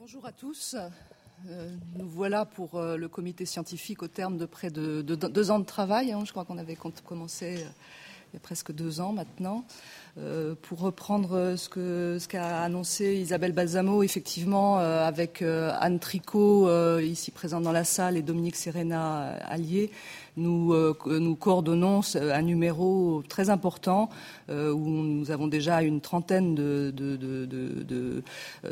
Bonjour 0.00 0.24
à 0.26 0.30
tous. 0.30 0.76
Euh, 1.50 1.74
nous 1.96 2.08
voilà 2.08 2.44
pour 2.44 2.76
euh, 2.76 2.96
le 2.96 3.08
comité 3.08 3.44
scientifique 3.44 4.00
au 4.04 4.06
terme 4.06 4.38
de 4.38 4.46
près 4.46 4.70
de, 4.70 5.02
deux 5.02 5.50
ans 5.50 5.58
de 5.58 5.64
travail. 5.64 6.12
Hein. 6.12 6.22
je 6.24 6.30
crois 6.30 6.44
qu'on 6.44 6.56
avait 6.56 6.76
commencé 7.04 7.56
euh, 7.56 7.68
il 8.30 8.34
y 8.34 8.36
a 8.36 8.40
presque 8.40 8.70
deux 8.70 9.00
ans 9.00 9.12
maintenant. 9.12 9.64
pour 10.62 10.80
reprendre 10.80 11.56
ce 11.56 11.68
qu'a 11.68 12.20
ce 12.20 12.36
annoncé 12.36 13.16
Isabelle 13.16 13.52
Balsamo, 13.52 14.04
effectivement, 14.04 14.76
avec 14.76 15.40
Anne 15.40 15.98
Tricot, 15.98 16.98
ici 17.00 17.30
présente 17.30 17.62
dans 17.62 17.72
la 17.72 17.84
salle, 17.84 18.18
et 18.18 18.22
Dominique 18.22 18.56
Serena 18.56 19.30
Allier, 19.46 19.90
nous, 20.38 20.72
euh, 20.72 20.96
nous 21.06 21.36
coordonnons 21.36 22.00
un 22.14 22.42
numéro 22.42 23.22
très 23.28 23.50
important 23.50 24.08
euh, 24.48 24.72
où 24.72 24.88
nous 24.88 25.30
avons 25.30 25.48
déjà 25.48 25.82
une 25.82 26.00
trentaine 26.00 26.54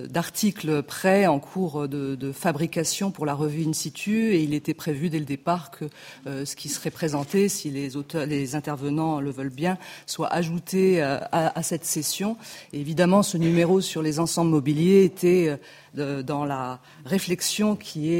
d'articles 0.08 0.68
de, 0.68 0.80
prêts 0.80 1.26
en 1.26 1.38
cours 1.38 1.88
de, 1.88 2.32
fabrication 2.32 3.10
pour 3.10 3.26
la 3.26 3.34
revue 3.34 3.66
in 3.66 3.72
situ 3.72 4.34
et 4.34 4.42
il 4.42 4.54
était 4.54 4.74
prévu 4.74 5.10
dès 5.10 5.18
le 5.18 5.24
départ 5.24 5.70
que 5.70 5.84
euh, 6.26 6.44
ce 6.44 6.56
qui 6.56 6.68
serait 6.68 6.90
présenté, 6.90 7.48
si 7.48 7.70
les 7.70 7.96
auteurs, 7.96 8.26
les 8.26 8.54
intervenants 8.54 9.20
le 9.20 9.30
veulent 9.30 9.48
bien, 9.50 9.78
soit 10.06 10.32
ajouté 10.32 11.02
à, 11.02 11.62
cette 11.62 11.84
session. 11.84 12.36
évidemment, 12.72 13.22
ce 13.22 13.36
numéro 13.36 13.80
sur 13.80 14.02
les 14.02 14.20
ensembles 14.20 14.50
mobiliers 14.50 15.04
était 15.04 15.58
dans 15.94 16.44
la 16.44 16.80
réflexion 17.04 17.74
qui, 17.74 18.10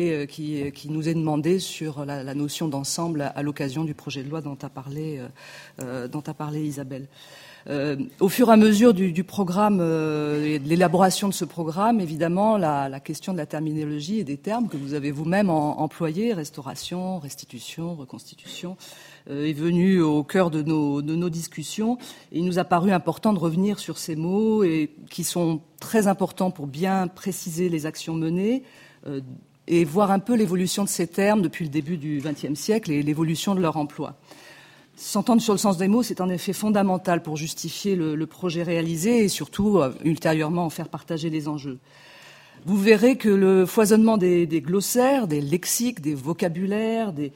nous 0.89 1.09
est 1.09 1.15
demandée 1.15 1.59
sur 1.59 2.05
la 2.05 2.35
notion 2.35 2.69
d'ensemble 2.69 3.33
à 3.37 3.43
l'occasion 3.43 3.85
du 3.85 3.95
projet 3.95 4.23
de 4.23 4.31
loi 4.31 4.41
dont 4.41 4.59
a 4.63 4.69
parlé, 4.71 5.19
euh, 5.19 5.29
euh, 5.83 6.09
dont 6.09 6.23
a 6.27 6.35
parlé 6.35 6.65
Isabelle. 6.65 7.07
Euh, 7.69 7.97
au 8.21 8.29
fur 8.29 8.49
et 8.49 8.53
à 8.53 8.57
mesure 8.57 8.95
du, 8.95 9.25
programme 9.25 9.79
euh, 9.81 10.59
de 10.59 10.69
l'élaboration 10.69 11.29
de 11.29 11.35
ce 11.35 11.45
programme, 11.45 12.01
évidemment, 12.01 12.57
la, 12.57 13.01
question 13.01 13.33
de 13.33 13.39
la 13.39 13.47
terminologie 13.47 14.21
et 14.21 14.25
des 14.25 14.37
termes 14.37 14.69
que 14.69 14.77
vous 14.77 14.95
avez 14.95 15.11
vous-même 15.11 15.51
employés, 15.51 16.33
restauration, 16.33 17.19
restitution, 17.19 17.95
reconstitution, 17.95 18.77
est 19.29 19.53
venue 19.53 20.01
au 20.01 20.23
cœur 20.23 20.51
de 20.51 20.63
nos, 20.63 21.03
de 21.03 21.17
nos 21.17 21.29
discussions. 21.29 21.99
Et 22.31 22.39
il 22.39 22.45
nous 22.45 22.61
a 22.61 22.65
paru 22.65 22.93
important 22.93 23.33
de 23.33 23.41
revenir 23.41 23.81
sur 23.81 23.99
ces 23.99 24.15
mots 24.15 24.63
et 24.63 24.93
qui 25.11 25.25
sont 25.25 25.61
très 25.81 26.07
importants 26.07 26.53
pour 26.53 26.69
bien 26.69 27.09
préciser 27.09 27.69
les 27.69 27.85
actions 27.85 28.15
menées 28.15 28.63
et 29.69 29.85
voir 29.85 30.11
un 30.11 30.19
peu 30.19 30.35
l'évolution 30.35 30.85
de 30.85 30.89
ces 30.89 31.07
termes 31.07 31.43
depuis 31.43 31.65
le 31.65 31.71
début 31.71 31.97
du 31.97 32.23
XXe 32.25 32.59
siècle 32.59 32.91
et 32.91 33.03
l'évolution 33.03 33.55
de 33.55 33.61
leur 33.61 33.77
emploi. 33.77 34.15
S'entendre 34.97 35.43
sur 35.43 35.53
le 35.53 35.59
sens 35.59 35.77
des 35.77 35.89
mots, 35.89 36.03
c'est 36.03 36.21
en 36.21 36.29
effet 36.31 36.53
fondamental 36.53 37.23
pour 37.23 37.37
justifier 37.37 37.97
le, 37.97 38.27
projet 38.27 38.63
réalisé 38.63 39.25
et 39.25 39.29
surtout, 39.29 39.79
euh, 39.79 39.93
ultérieurement, 40.05 40.65
en 40.65 40.71
faire 40.71 40.89
partager 40.89 41.29
les 41.29 41.49
enjeux 41.49 41.79
vous 42.67 42.77
verrez 42.77 43.15
que 43.15 43.29
le 43.29 43.65
foisonnement 43.65 44.17
des, 44.17 44.45
des 44.45 44.61
glossaires, 44.61 45.29
des 45.29 45.41
lexiques, 45.41 46.01
des 46.01 46.17
vocabulaires, 46.17 47.13
des, 47.13 47.33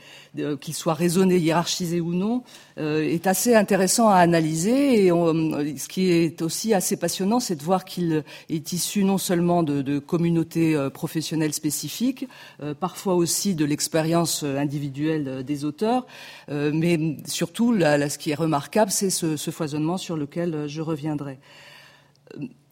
qu'ils 0.61 0.75
soient 0.75 0.95
raisonnés, 0.95 1.39
hiérarchisés 1.39 2.00
ou 2.00 2.14
non, 2.14 2.42
euh, 2.78 3.00
est 3.09 3.28
assez 3.28 3.55
intéressant 3.55 4.09
à 4.09 4.17
analyser. 4.17 5.06
Et 5.06 5.11
ce 5.11 5.87
qui 5.87 6.11
est 6.11 6.42
aussi 6.42 6.75
assez 6.75 6.97
passionnant, 6.97 7.39
c'est 7.39 7.55
de 7.55 7.62
voir 7.62 7.84
qu'il 7.84 8.25
est 8.48 8.72
issu 8.72 9.05
non 9.05 9.19
seulement 9.19 9.62
de, 9.62 9.83
de 9.83 10.00
communautés 10.00 10.75
euh, 10.75 10.91
professionnelles 10.91 11.55
spécifiques, 11.55 12.27
euh, 12.61 12.75
parfois 12.75 13.15
aussi 13.15 13.55
de 13.55 13.65
l'expérience 13.65 14.42
individuelle 14.42 15.44
des 15.44 15.65
auteurs, 15.65 16.06
mais 16.48 17.17
surtout, 17.27 17.72
là, 17.72 18.09
ce 18.09 18.19
qui 18.19 18.31
est 18.31 18.34
remarquable, 18.34 18.91
c'est 18.91 19.11
ce, 19.11 19.37
ce 19.37 19.50
foisonnement 19.53 19.97
sur 19.97 20.17
lequel 20.17 20.67
je 20.67 20.81
reviendrai 20.81 21.39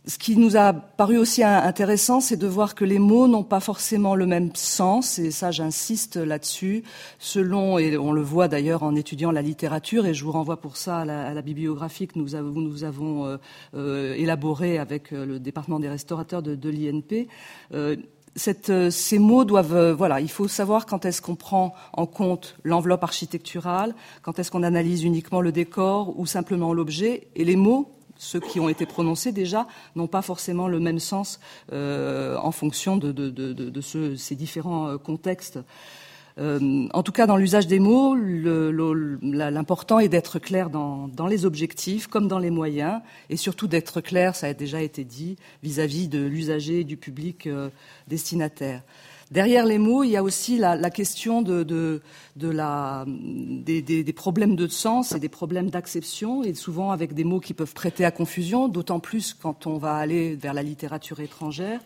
ce 0.09 0.17
qui 0.17 0.39
nous 0.39 0.57
a 0.57 0.73
paru 0.73 1.19
aussi 1.19 1.45
intéressant, 1.45 2.21
c'est 2.21 2.39
de 2.39 2.47
voir 2.47 2.75
que 2.75 2.87
les 2.87 2.99
mots 2.99 3.29
n'ont 3.29 3.45
pas 3.45 3.61
forcément 3.61 4.15
le 4.15 4.25
même 4.25 4.51
sens, 4.55 5.19
et 5.19 5.31
ça 5.31 5.51
j'insiste 5.51 6.17
là-dessus, 6.17 6.83
selon, 7.19 7.79
et 7.79 7.99
on 7.99 8.13
le 8.13 8.23
voit 8.23 8.49
d'ailleurs 8.49 8.83
en 8.83 8.95
étudiant 8.95 9.31
la 9.31 9.43
littérature, 9.43 10.07
et 10.07 10.15
je 10.15 10.25
vous 10.25 10.33
renvoie 10.33 10.57
pour 10.57 10.79
ça 10.79 11.01
à 11.01 11.05
la, 11.05 11.43
bibliographie 11.43 12.07
que 12.07 12.19
nous 12.19 12.35
avons, 12.35 12.59
nous 12.59 12.85
euh, 12.85 13.39
euh, 13.75 14.15
élaborée 14.15 14.79
avec 14.79 15.13
euh, 15.13 15.27
le 15.27 15.39
département 15.39 15.79
des 15.79 15.91
restaurateurs 15.91 16.43
de, 16.43 16.71
l'INP. 16.71 17.29
Ces 18.35 19.19
mots 19.19 19.45
doivent, 19.45 19.91
voilà, 19.91 20.21
il 20.23 20.31
faut 20.31 20.49
savoir 20.49 20.87
quand 20.87 21.05
est-ce 21.05 21.21
qu'on 21.21 21.37
prend 21.37 21.75
en 21.93 22.07
compte 22.07 22.57
l'enveloppe 22.65 23.05
architecturale, 23.05 23.95
quand 24.23 24.39
est-ce 24.39 24.51
qu'on 24.51 24.63
analyse 24.63 25.05
uniquement 25.05 25.43
le 25.43 25.53
décor 25.53 26.19
ou 26.19 26.25
simplement 26.25 26.73
l'objet, 26.73 27.29
et 27.37 27.45
les 27.45 27.57
mots 27.57 27.98
ceux 28.19 28.41
qui 28.41 28.61
ont 28.61 28.69
été 28.69 28.85
prononcés 28.85 29.33
déjà 29.33 29.67
n'ont 29.97 30.09
pas 30.09 30.23
forcément 30.23 30.69
le 30.69 30.81
même 30.81 30.99
sens 30.99 31.41
euh, 31.73 32.37
en 32.37 32.51
fonction 32.51 32.97
de, 32.97 33.13
de, 33.13 33.31
de, 33.31 33.53
de 33.53 33.81
ce, 33.81 34.17
ces 34.17 34.35
différents 34.35 34.89
euh, 34.89 34.99
contextes. 34.99 35.59
Euh, 36.39 36.87
en 36.93 37.03
tout 37.03 37.11
cas, 37.11 37.27
dans 37.27 37.37
l'usage 37.37 37.67
des 37.67 37.81
mots, 37.81 38.15
l'important 38.15 39.99
est 39.99 40.09
d'être 40.09 40.39
clair 40.39 40.71
dans, 40.71 41.27
les 41.29 41.45
objectifs 41.45 42.07
comme 42.07 42.29
dans 42.29 42.39
les 42.39 42.51
moyens, 42.51 43.01
et 43.29 43.37
surtout 43.37 43.67
d'être 43.67 44.01
clair, 44.01 44.37
ça 44.37 44.47
a 44.47 44.55
déjà 44.55 44.81
été 44.81 45.03
dit, 45.03 45.37
vis-à-vis 45.65 46.07
-vis 46.07 46.09
de 46.09 46.25
l'usager 46.25 46.85
du 46.85 46.97
public 46.97 47.49
destinataire. 48.07 48.83
Derrière 49.31 49.67
les 49.67 49.77
mots, 49.77 50.05
il 50.05 50.11
y 50.11 50.17
a 50.17 50.23
aussi 50.23 50.57
la, 50.57 50.91
question 50.91 51.43
des, 51.43 52.01
problèmes 54.17 54.57
de 54.57 54.69
sens 54.69 55.13
et 55.13 55.21
des 55.21 55.29
problèmes 55.29 55.69
d'acception, 55.69 56.43
et 56.43 56.55
souvent 56.55 56.93
avec 56.93 57.13
des 57.13 57.25
mots 57.25 57.41
qui 57.41 57.53
peuvent 57.53 57.75
prêter 57.75 58.07
à 58.07 58.11
confusion, 58.11 58.69
d'autant 58.69 59.01
plus 59.01 59.35
quand 59.35 59.67
on 59.67 59.77
va 59.77 59.97
aller 59.97 60.35
vers 60.35 60.55
la 60.55 60.63
littérature 60.63 61.21
étrangère 61.21 61.81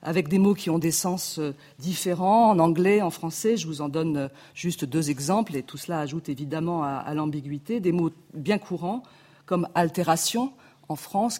avec 0.00 0.28
des 0.28 0.38
mots 0.38 0.54
qui 0.54 0.70
ont 0.70 0.78
des 0.78 0.92
sens 0.92 1.40
euh, 1.40 1.52
différents 1.80 2.50
en 2.50 2.60
anglais, 2.60 3.02
en 3.02 3.10
français. 3.10 3.56
Je 3.56 3.66
vous 3.66 3.80
en 3.80 3.88
donne 3.88 4.16
euh, 4.16 4.28
juste 4.54 4.84
deux 4.84 5.10
exemples, 5.10 5.56
et 5.56 5.64
tout 5.64 5.76
cela 5.76 5.98
ajoute 5.98 6.28
évidemment 6.28 6.84
à 6.84 7.12
l'ambiguïté. 7.14 7.80
Des 7.80 7.90
mots 7.90 8.12
bien 8.32 8.58
courants 8.58 9.02
comme 9.44 9.66
altération, 9.74 10.52
en 10.88 10.96
France, 10.96 11.38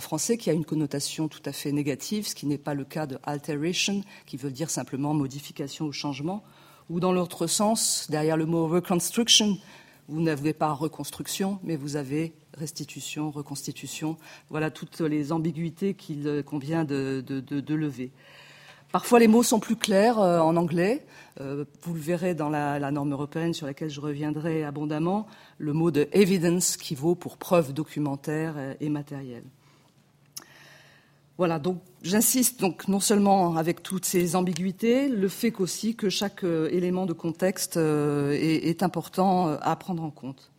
français, 0.00 0.36
qui 0.36 0.50
a 0.50 0.52
une 0.52 0.64
connotation 0.64 1.28
tout 1.28 1.42
à 1.44 1.52
fait 1.52 1.72
négative, 1.72 2.26
ce 2.26 2.34
qui 2.34 2.46
n'est 2.46 2.58
pas 2.58 2.74
le 2.74 2.84
cas 2.84 3.06
de 3.06 3.18
alteration, 3.22 4.02
qui 4.26 4.36
veut 4.36 4.50
dire 4.50 4.70
simplement 4.70 5.14
modification 5.14 5.86
ou 5.86 5.92
changement, 5.92 6.42
ou 6.90 7.00
dans 7.00 7.12
l'autre 7.12 7.46
sens, 7.46 8.06
derrière 8.10 8.36
le 8.36 8.46
mot 8.46 8.68
reconstruction, 8.68 9.58
vous 10.08 10.20
n'avez 10.20 10.52
pas 10.52 10.72
reconstruction, 10.72 11.58
mais 11.64 11.74
vous 11.74 11.96
avez 11.96 12.32
restitution, 12.56 13.30
reconstitution. 13.30 14.16
Voilà 14.50 14.70
toutes 14.70 15.00
les 15.00 15.32
ambiguïtés 15.32 15.94
qu'il 15.94 16.42
convient 16.46 16.84
de 16.84 17.74
lever. 17.74 18.12
Parfois, 18.92 19.18
les 19.18 19.28
mots 19.28 19.42
sont 19.42 19.60
plus 19.60 19.76
clairs 19.76 20.18
euh, 20.18 20.38
en 20.38 20.56
anglais. 20.56 21.04
Euh, 21.40 21.64
vous 21.82 21.94
le 21.94 22.00
verrez 22.00 22.34
dans 22.34 22.48
la, 22.48 22.90
norme 22.90 23.12
européenne 23.12 23.52
sur 23.52 23.66
laquelle 23.66 23.90
je 23.90 24.00
reviendrai 24.00 24.64
abondamment, 24.64 25.26
le 25.58 25.72
mot 25.72 25.90
de 25.90 26.08
evidence 26.12 26.76
qui 26.76 26.94
vaut 26.94 27.14
pour 27.14 27.36
preuve 27.36 27.72
documentaire 27.72 28.54
euh, 28.56 28.74
et 28.80 28.88
matérielle. 28.88 29.44
Voilà, 31.38 31.58
donc 31.58 31.82
j'insiste 32.00 32.60
donc 32.60 32.88
non 32.88 33.00
seulement 33.00 33.56
avec 33.56 33.82
toutes 33.82 34.06
ces 34.06 34.36
ambiguïtés, 34.36 35.08
le 35.08 35.28
fait 35.28 35.50
qu'aussi 35.50 35.94
que 35.94 36.08
chaque 36.08 36.44
élément 36.44 37.04
de 37.04 37.12
contexte 37.12 37.76
est, 37.76 38.82
important 38.82 39.48
à 39.60 39.76
prendre 39.76 40.02
en 40.02 40.10
compte. 40.10 40.50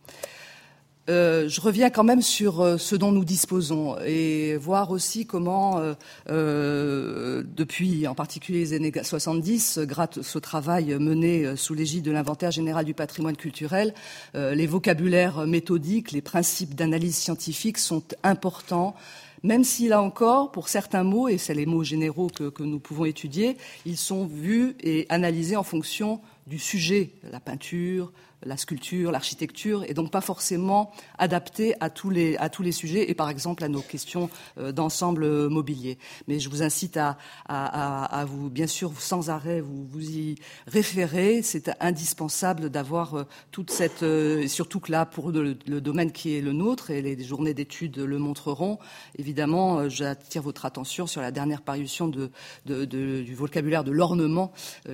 Euh, 1.08 1.48
je 1.48 1.60
reviens 1.60 1.88
quand 1.88 2.04
même 2.04 2.20
sur 2.20 2.60
euh, 2.60 2.76
ce 2.76 2.94
dont 2.94 3.12
nous 3.12 3.24
disposons 3.24 3.96
et 4.04 4.56
voir 4.56 4.90
aussi 4.90 5.24
comment, 5.24 5.80
euh, 6.28 7.42
depuis 7.56 8.06
en 8.06 8.14
particulier 8.14 8.58
les 8.58 8.72
années 8.74 8.92
70, 9.02 9.80
grâce 9.84 10.36
au 10.36 10.40
travail 10.40 10.94
mené 10.98 11.56
sous 11.56 11.74
l'égide 11.74 12.04
de 12.04 12.10
l'inventaire 12.10 12.50
général 12.50 12.84
du 12.84 12.94
patrimoine 12.94 13.36
culturel, 13.36 13.94
les 14.34 14.66
vocabulaires 14.66 15.46
méthodiques, 15.46 16.12
les 16.12 16.22
principes 16.22 16.74
d'analyse 16.74 17.16
scientifique 17.16 17.78
sont 17.78 18.02
importants. 18.22 18.94
Même 19.42 19.64
si 19.64 19.88
là 19.88 20.02
encore, 20.02 20.50
pour 20.50 20.68
certains 20.68 21.04
mots, 21.04 21.28
et 21.28 21.38
c'est 21.38 21.54
les 21.54 21.66
mots 21.66 21.84
généraux 21.84 22.28
que, 22.28 22.48
que, 22.48 22.62
nous 22.62 22.80
pouvons 22.80 23.04
étudier, 23.04 23.56
ils 23.86 23.96
sont 23.96 24.26
vus 24.26 24.74
et 24.80 25.06
analysés 25.10 25.56
en 25.56 25.62
fonction 25.62 26.20
du 26.46 26.58
sujet, 26.58 27.10
la 27.30 27.38
peinture, 27.38 28.12
la 28.44 28.56
sculpture, 28.56 29.10
l'architecture, 29.10 29.84
et 29.88 29.94
donc 29.94 30.10
pas 30.10 30.20
forcément 30.20 30.92
adapté 31.18 31.74
à 31.80 31.90
tous 31.90 32.10
les, 32.10 32.36
à 32.36 32.48
tous 32.48 32.62
les 32.62 32.72
sujets 32.72 33.10
et 33.10 33.14
par 33.14 33.30
exemple 33.30 33.64
à 33.64 33.68
nos 33.68 33.80
questions 33.80 34.30
euh, 34.58 34.72
d'ensemble 34.72 35.48
mobilier. 35.48 35.98
Mais 36.28 36.38
je 36.38 36.48
vous 36.48 36.62
incite 36.62 36.96
à, 36.96 37.18
à, 37.46 38.24
vous, 38.24 38.50
bien 38.50 38.66
sûr, 38.66 38.92
sans 39.00 39.30
arrêt, 39.30 39.60
vous, 39.60 39.86
vous 39.86 40.10
y 40.10 40.36
référer. 40.66 41.42
C'est 41.42 41.70
indispensable 41.80 42.70
d'avoir 42.70 43.14
euh, 43.14 43.24
toute 43.50 43.70
cette, 43.70 44.02
euh, 44.02 44.46
surtout 44.46 44.80
que 44.80 44.92
là, 44.92 45.04
pour 45.04 45.30
le, 45.30 45.54
domaine 45.54 46.12
qui 46.12 46.36
est 46.36 46.40
le 46.40 46.52
nôtre, 46.52 46.90
et 46.90 47.02
les 47.02 47.22
journées 47.22 47.54
d'études 47.54 47.98
le 47.98 48.18
montreront, 48.18 48.78
évidemment, 49.18 49.88
j'attire 49.88 50.42
votre 50.42 50.64
attention 50.64 51.06
sur 51.06 51.20
la 51.20 51.30
dernière 51.30 51.62
parution 51.62 52.08
du 52.08 53.34
vocabulaire 53.34 53.84
de 53.84 53.90
l'ornement, 53.90 54.52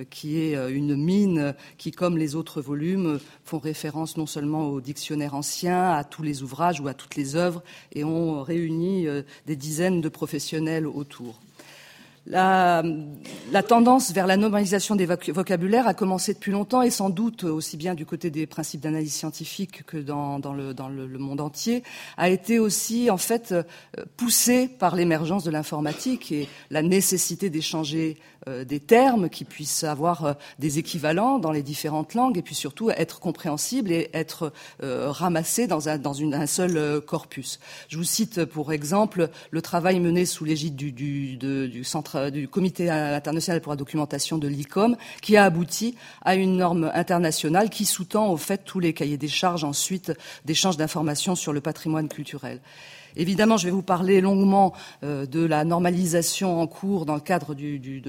qui 0.09 0.39
est 0.39 0.55
une 0.71 0.95
mine 0.95 1.55
qui, 1.77 1.91
comme 1.91 2.17
les 2.17 2.35
autres 2.35 2.61
volumes, 2.61 3.19
font 3.45 3.59
référence 3.59 4.17
non 4.17 4.25
seulement 4.25 4.67
au 4.69 4.81
dictionnaire 4.81 5.35
ancien, 5.35 5.91
à 5.91 6.03
tous 6.03 6.23
les 6.23 6.43
ouvrages 6.43 6.81
ou 6.81 6.87
à 6.87 6.93
toutes 6.93 7.15
les 7.15 7.35
œuvres, 7.35 7.63
et 7.93 8.03
ont 8.03 8.41
réuni 8.41 9.07
euh, 9.07 9.21
des 9.45 9.55
dizaines 9.55 10.01
de 10.01 10.09
professionnels 10.09 10.87
autour. 10.87 11.39
La, 12.27 12.81
tendance 13.67 14.11
vers 14.11 14.25
la 14.25 14.35
normalisation 14.35 14.95
des 14.95 15.05
vocabulaires 15.05 15.87
a 15.87 15.93
commencé 15.93 16.33
depuis 16.33 16.51
longtemps 16.51 16.81
et 16.81 16.89
sans 16.89 17.11
doute 17.11 17.43
aussi 17.43 17.77
bien 17.77 17.93
du 17.93 18.07
côté 18.07 18.31
des 18.31 18.47
principes 18.47 18.81
d'analyse 18.81 19.13
scientifique 19.13 19.83
que 19.85 19.97
dans, 19.97 20.39
le, 20.51 20.73
le, 20.73 21.19
monde 21.19 21.39
entier, 21.39 21.83
a 22.17 22.29
été 22.29 22.57
aussi 22.57 23.11
en 23.11 23.17
fait 23.17 23.53
poussée 24.17 24.67
par 24.67 24.95
l'émergence 24.95 25.43
de 25.43 25.51
l'informatique 25.51 26.31
et 26.31 26.49
la 26.71 26.81
nécessité 26.81 27.51
d'échanger 27.51 28.17
euh, 28.17 28.34
des 28.47 28.79
termes 28.79 29.29
qui 29.29 29.43
puissent 29.43 29.83
avoir 29.83 30.25
euh, 30.25 30.33
des 30.59 30.77
équivalents 30.77 31.39
dans 31.39 31.51
les 31.51 31.63
différentes 31.63 32.13
langues 32.13 32.37
et 32.37 32.41
puis 32.41 32.55
surtout 32.55 32.91
être 32.91 33.19
compréhensibles 33.19 33.91
et 33.91 34.09
être 34.13 34.53
euh, 34.83 35.09
ramassés 35.09 35.67
dans 35.67 35.89
un, 35.89 35.97
dans 35.97 36.13
une, 36.13 36.33
un 36.33 36.45
seul 36.45 37.01
corpus. 37.01 37.59
Je 37.87 37.97
vous 37.97 38.03
cite 38.03 38.45
pour 38.45 38.71
exemple 38.71 39.29
le 39.49 39.61
travail 39.61 39.99
mené 39.99 40.25
sous 40.25 40.45
l'égide 40.45 40.75
du, 40.75 40.91
du, 40.91 41.37
du, 41.37 41.83
centre, 41.83 42.29
du 42.29 42.47
Comité 42.47 42.89
international 42.89 43.61
pour 43.61 43.71
la 43.71 43.77
documentation 43.77 44.37
de 44.37 44.47
l'ICOM 44.47 44.95
qui 45.21 45.37
a 45.37 45.45
abouti 45.45 45.95
à 46.23 46.35
une 46.35 46.57
norme 46.57 46.91
internationale 46.93 47.69
qui 47.69 47.85
sous-tend 47.85 48.29
au 48.29 48.37
fait 48.37 48.63
tous 48.63 48.79
les 48.79 48.93
cahiers 48.93 49.17
des 49.17 49.27
charges 49.27 49.63
ensuite 49.63 50.13
d'échange 50.45 50.77
d'informations 50.77 51.35
sur 51.35 51.53
le 51.53 51.61
patrimoine 51.61 52.09
culturel. 52.09 52.61
Évidemment, 53.17 53.57
je 53.57 53.65
vais 53.65 53.71
vous 53.71 53.81
parler 53.81 54.21
longuement 54.21 54.73
euh, 55.03 55.25
de 55.25 55.43
la 55.45 55.63
normalisation 55.63 56.61
en 56.61 56.67
cours 56.67 57.05
dans 57.05 57.15
le 57.15 57.21
cadre 57.21 57.53
du, 57.53 58.01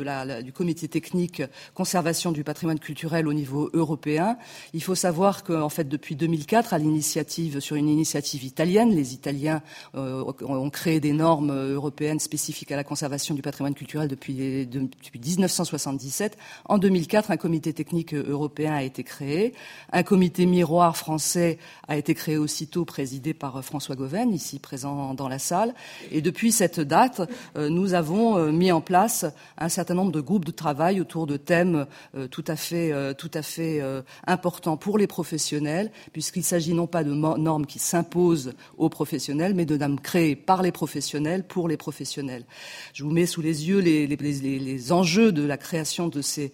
comité 0.54 0.88
technique 0.88 1.42
conservation 1.74 2.32
du 2.32 2.44
patrimoine 2.44 2.78
culturel 2.78 3.28
au 3.28 3.32
niveau 3.32 3.70
européen. 3.72 4.36
Il 4.72 4.82
faut 4.82 4.94
savoir 4.94 5.44
qu'en 5.44 5.68
fait, 5.68 5.88
depuis 5.88 6.16
2004, 6.16 6.74
à 6.74 6.78
l'initiative, 6.78 7.60
sur 7.60 7.76
une 7.76 7.88
initiative 7.88 8.44
italienne, 8.44 8.90
les 8.90 9.14
Italiens 9.14 9.62
euh, 9.94 10.24
ont 10.42 10.70
créé 10.70 11.00
des 11.00 11.12
normes 11.12 11.52
européennes 11.52 12.20
spécifiques 12.20 12.72
à 12.72 12.76
la 12.76 12.84
conservation 12.84 13.34
du 13.34 13.42
patrimoine 13.42 13.74
culturel 13.74 14.08
depuis, 14.08 14.66
depuis 14.66 15.20
1977. 15.20 16.36
En 16.64 16.78
2004, 16.78 17.30
un 17.30 17.36
comité 17.36 17.72
technique 17.72 18.14
européen 18.14 18.74
a 18.74 18.82
été 18.82 19.04
créé. 19.04 19.54
Un 19.92 20.02
comité 20.02 20.46
miroir 20.46 20.96
français 20.96 21.58
a 21.88 21.96
été 21.96 22.14
créé 22.14 22.36
aussitôt, 22.36 22.84
présidé 22.84 23.34
par 23.34 23.64
François 23.64 23.94
Goven, 23.94 24.32
ici 24.32 24.58
présent 24.58 24.95
dans, 25.14 25.28
la 25.28 25.38
salle. 25.38 25.74
Et 26.10 26.20
depuis 26.20 26.52
cette 26.52 26.80
date, 26.80 27.22
euh, 27.56 27.68
nous 27.68 27.94
avons 27.94 28.36
euh, 28.36 28.52
mis 28.52 28.72
en 28.72 28.80
place 28.80 29.26
un 29.58 29.68
certain 29.68 29.94
nombre 29.94 30.12
de 30.12 30.20
groupes 30.20 30.44
de 30.44 30.52
travail 30.52 31.00
autour 31.00 31.26
de 31.26 31.36
thèmes 31.36 31.86
euh, 32.14 32.28
tout 32.28 32.44
à 32.46 32.56
fait, 32.56 32.92
tout 33.16 33.30
à 33.34 33.42
fait 33.42 33.82
importants 34.26 34.76
pour 34.76 34.98
les 34.98 35.06
professionnels, 35.06 35.90
puisqu'il 36.12 36.44
s'agit 36.44 36.74
non 36.74 36.86
pas 36.86 37.04
de 37.04 37.12
normes 37.12 37.66
qui 37.66 37.78
s'imposent 37.78 38.54
aux 38.76 38.88
professionnels, 38.88 39.54
mais 39.54 39.64
de 39.64 39.76
normes 39.76 40.00
créées 40.00 40.36
par 40.36 40.62
les 40.62 40.72
professionnels 40.72 41.44
pour 41.44 41.68
les 41.68 41.76
professionnels. 41.76 42.44
Je 42.92 43.04
vous 43.04 43.10
mets 43.10 43.26
sous 43.26 43.42
les 43.42 43.68
yeux 43.68 43.78
les, 43.78 44.92
enjeux 44.92 45.32
de 45.32 45.44
la 45.44 45.56
création 45.56 46.08
de 46.08 46.20
ces, 46.20 46.52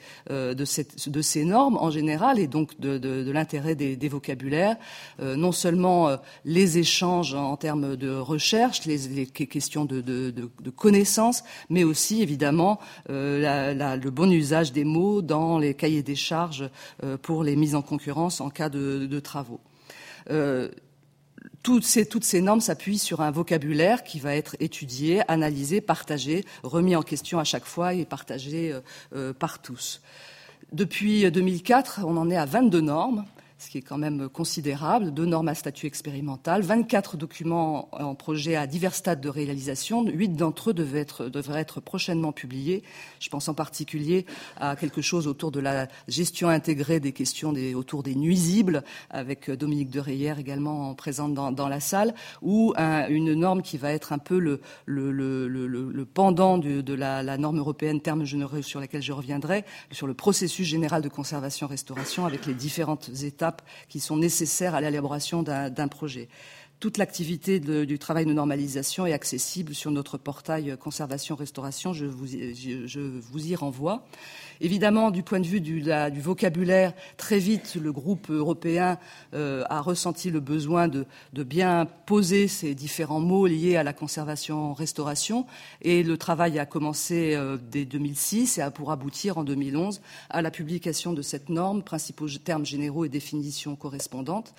normes 1.44 1.76
en 1.76 1.90
général 1.90 2.38
et 2.38 2.46
donc 2.46 2.78
de 2.80 3.30
l'intérêt 3.30 3.74
des, 3.74 3.96
des, 3.96 4.08
vocabulaires. 4.08 4.76
non 5.20 5.52
seulement 5.52 6.16
les 6.44 6.78
échanges 6.78 7.34
en 7.34 7.56
termes 7.56 7.96
de 7.96 8.10
recherche, 8.32 8.84
les, 8.86 9.26
questions 9.26 9.84
de, 9.84 10.50
connaissances, 10.76 11.44
mais 11.68 11.84
aussi 11.84 12.22
évidemment 12.22 12.78
euh, 13.10 13.96
le 13.96 14.10
bon 14.10 14.30
usage 14.30 14.72
des 14.72 14.84
mots 14.84 15.22
dans 15.22 15.58
les 15.58 15.74
cahiers 15.74 16.02
des 16.02 16.16
charges 16.16 16.68
euh, 17.02 17.16
pour 17.16 17.44
les 17.44 17.56
mises 17.56 17.74
en 17.74 17.82
concurrence 17.82 18.40
en 18.40 18.50
cas 18.50 18.68
de, 18.68 19.20
travaux. 19.20 19.60
Euh, 20.30 20.68
toutes 21.62 21.84
ces, 21.84 22.06
toutes 22.06 22.24
ces, 22.24 22.40
normes 22.40 22.60
s'appuient 22.60 22.98
sur 22.98 23.20
un 23.20 23.30
vocabulaire 23.30 24.02
qui 24.02 24.18
va 24.18 24.34
être 24.34 24.56
étudié, 24.60 25.22
analysé, 25.30 25.80
partagé, 25.80 26.44
remis 26.62 26.96
en 26.96 27.02
question 27.02 27.38
à 27.38 27.44
chaque 27.44 27.66
fois 27.66 27.94
et 27.94 28.04
partagé 28.04 28.74
par 29.38 29.60
tous. 29.60 30.00
Depuis 30.72 31.30
2004, 31.30 32.00
on 32.04 32.16
en 32.16 32.30
est 32.30 32.36
à 32.36 32.46
22 32.46 32.80
normes 32.80 33.24
ce 33.62 33.70
qui 33.70 33.78
est 33.78 33.82
quand 33.82 33.98
même 33.98 34.28
considérable, 34.28 35.14
deux 35.14 35.24
normes 35.24 35.46
à 35.46 35.54
statut 35.54 35.86
expérimental, 35.86 36.62
24 36.62 37.16
documents 37.16 37.88
en 37.92 38.16
projet 38.16 38.56
à 38.56 38.66
divers 38.66 38.94
stades 38.94 39.20
de 39.20 39.28
réalisation, 39.28 40.04
huit 40.04 40.30
d'entre 40.30 40.70
eux 40.70 40.74
devraient 40.74 41.60
être, 41.60 41.80
prochainement 41.80 42.32
publiés. 42.32 42.82
Je 43.20 43.28
pense 43.28 43.48
en 43.48 43.54
particulier 43.54 44.26
à 44.58 44.74
quelque 44.74 45.00
chose 45.00 45.28
autour 45.28 45.52
de 45.52 45.60
la 45.60 45.86
gestion 46.08 46.48
intégrée 46.48 46.98
des 46.98 47.12
questions 47.12 47.54
autour 47.74 48.02
des 48.02 48.16
nuisibles, 48.16 48.82
avec 49.10 49.48
Dominique 49.48 49.90
de 49.90 50.02
également 50.02 50.92
présente 50.94 51.34
dans, 51.34 51.68
la 51.68 51.80
salle, 51.80 52.14
ou 52.42 52.74
une 52.76 53.34
norme 53.34 53.62
qui 53.62 53.78
va 53.78 53.92
être 53.92 54.12
un 54.12 54.18
peu 54.18 54.38
le, 54.38 56.04
pendant 56.14 56.58
de 56.58 56.94
la, 56.94 57.22
la, 57.22 57.38
norme 57.38 57.58
européenne 57.58 58.00
terme 58.00 58.24
généreux 58.24 58.62
sur 58.62 58.80
laquelle 58.80 59.02
je 59.02 59.12
reviendrai, 59.12 59.64
sur 59.92 60.08
le 60.08 60.14
processus 60.14 60.66
général 60.66 61.02
de 61.02 61.08
conservation-restauration 61.08 62.26
avec 62.26 62.46
les 62.46 62.54
différentes 62.54 63.08
étapes 63.22 63.51
qui 63.88 64.00
sont 64.00 64.16
nécessaires 64.16 64.74
à 64.74 64.80
l'élaboration 64.80 65.42
d'un 65.42 65.88
projet. 65.88 66.28
Toute 66.82 66.98
l'activité 66.98 67.60
du 67.60 67.96
travail 68.00 68.26
de 68.26 68.32
normalisation 68.32 69.06
est 69.06 69.12
accessible 69.12 69.72
sur 69.72 69.92
notre 69.92 70.18
portail 70.18 70.76
conservation-restauration. 70.80 71.92
Je 71.92 72.06
vous, 72.06 73.46
y 73.46 73.54
renvoie. 73.54 74.04
Évidemment, 74.60 75.12
du 75.12 75.22
point 75.22 75.38
de 75.38 75.46
vue 75.46 75.60
du, 75.60 75.84
vocabulaire, 76.20 76.92
très 77.16 77.38
vite, 77.38 77.76
le 77.80 77.92
groupe 77.92 78.30
européen 78.30 78.98
euh, 79.32 79.62
a 79.70 79.80
ressenti 79.80 80.30
le 80.30 80.40
besoin 80.40 80.88
de, 80.88 81.06
de, 81.34 81.44
bien 81.44 81.86
poser 82.06 82.48
ces 82.48 82.74
différents 82.74 83.20
mots 83.20 83.46
liés 83.46 83.76
à 83.76 83.84
la 83.84 83.92
conservation-restauration. 83.92 85.46
Et 85.82 86.02
le 86.02 86.16
travail 86.16 86.58
a 86.58 86.66
commencé 86.66 87.34
euh, 87.36 87.58
dès 87.70 87.84
2006 87.84 88.58
et 88.58 88.60
a 88.60 88.72
pour 88.72 88.90
aboutir 88.90 89.38
en 89.38 89.44
2011 89.44 90.00
à 90.30 90.42
la 90.42 90.50
publication 90.50 91.12
de 91.12 91.22
cette 91.22 91.48
norme, 91.48 91.84
principaux 91.84 92.26
termes 92.44 92.66
généraux 92.66 93.04
et 93.04 93.08
définitions 93.08 93.76
correspondantes. 93.76 94.52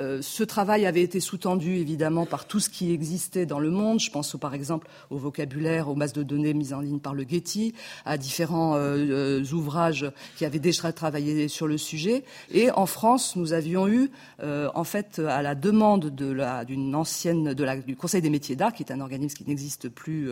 Euh, 0.00 0.22
ce 0.22 0.42
travail 0.42 0.86
avait 0.86 1.02
été 1.02 1.20
sous-tendu 1.20 1.76
évidemment 1.76 2.26
par 2.26 2.46
tout 2.46 2.60
ce 2.60 2.70
qui 2.70 2.92
existait 2.92 3.46
dans 3.46 3.58
le 3.58 3.70
monde. 3.70 4.00
Je 4.00 4.10
pense 4.10 4.36
par 4.40 4.54
exemple 4.54 4.88
au 5.10 5.18
vocabulaire, 5.18 5.88
aux 5.88 5.94
masses 5.94 6.12
de 6.12 6.22
données 6.22 6.54
mises 6.54 6.72
en 6.72 6.80
ligne 6.80 6.98
par 6.98 7.14
le 7.14 7.24
Getty, 7.28 7.74
à 8.04 8.16
différents 8.16 8.76
euh, 8.76 9.40
euh, 9.42 9.52
ouvrages 9.52 10.10
qui 10.36 10.44
avaient 10.44 10.58
déjà 10.58 10.92
travaillé 10.92 11.48
sur 11.48 11.66
le 11.66 11.78
sujet. 11.78 12.24
Et 12.50 12.70
en 12.70 12.86
France, 12.86 13.36
nous 13.36 13.52
avions 13.52 13.86
eu, 13.88 14.10
en 14.42 14.84
fait, 14.84 15.18
à 15.18 15.42
la 15.42 15.54
demande 15.54 16.10
d'une 16.10 16.94
ancienne 16.94 17.54
du 17.54 17.96
Conseil 17.96 18.22
des 18.22 18.30
métiers 18.30 18.56
d'art, 18.56 18.72
qui 18.72 18.82
est 18.82 18.92
un 18.92 19.00
organisme 19.00 19.36
qui 19.36 19.44
n'existe 19.46 19.88
plus 19.88 20.30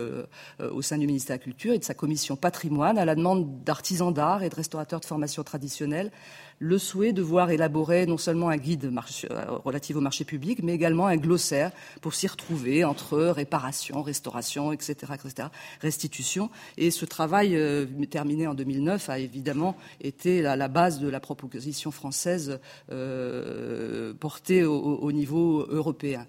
au 0.59 0.83
sein 0.83 0.99
du 0.99 1.06
ministère 1.06 1.37
de 1.37 1.41
la 1.41 1.45
Culture, 1.45 1.73
et 1.73 1.79
de 1.79 1.85
sa 1.85 1.95
commission 1.95 2.37
patrimoine, 2.37 2.99
à 2.99 3.05
la 3.05 3.15
demande 3.15 3.63
d'artisans 3.65 4.13
d'art 4.13 4.43
et 4.43 4.49
de 4.49 4.55
restaurateurs 4.55 5.01
de 5.01 5.05
formation 5.05 5.43
traditionnelle, 5.43 6.11
le 6.61 6.79
souhait 6.79 7.13
de 7.13 7.23
voir 7.23 7.51
élaborer 7.51 8.06
non 8.06 8.19
seulement 8.19 8.51
un 8.51 8.58
guide 8.58 8.91
relatif 9.65 9.97
au 9.97 10.01
marché 10.01 10.25
public, 10.25 10.61
mais 10.63 10.75
également 10.75 11.07
un 11.07 11.17
glossaire 11.17 11.73
pour 12.01 12.15
s'y 12.15 12.27
retrouver 12.27 12.85
entre 12.85 13.19
réparation, 13.19 14.03
restauration, 14.03 14.73
etc., 14.73 15.13
etc., 15.15 15.49
restitution. 15.81 16.51
Et 16.77 16.91
ce 16.91 17.05
travail 17.05 17.57
euh, 17.57 17.87
terminé 18.11 18.47
en 18.47 18.55
2009 18.55 19.11
a 19.11 19.19
évidemment 19.19 19.77
été 20.01 20.43
la, 20.43 20.57
la 20.57 20.69
base 20.69 21.01
de 21.01 21.09
la 21.09 21.21
proposition 21.21 21.91
française 21.91 22.61
euh, 22.91 24.13
portée 24.15 24.65
au 24.65 25.13
niveau 25.13 25.67
européen. 25.69 26.27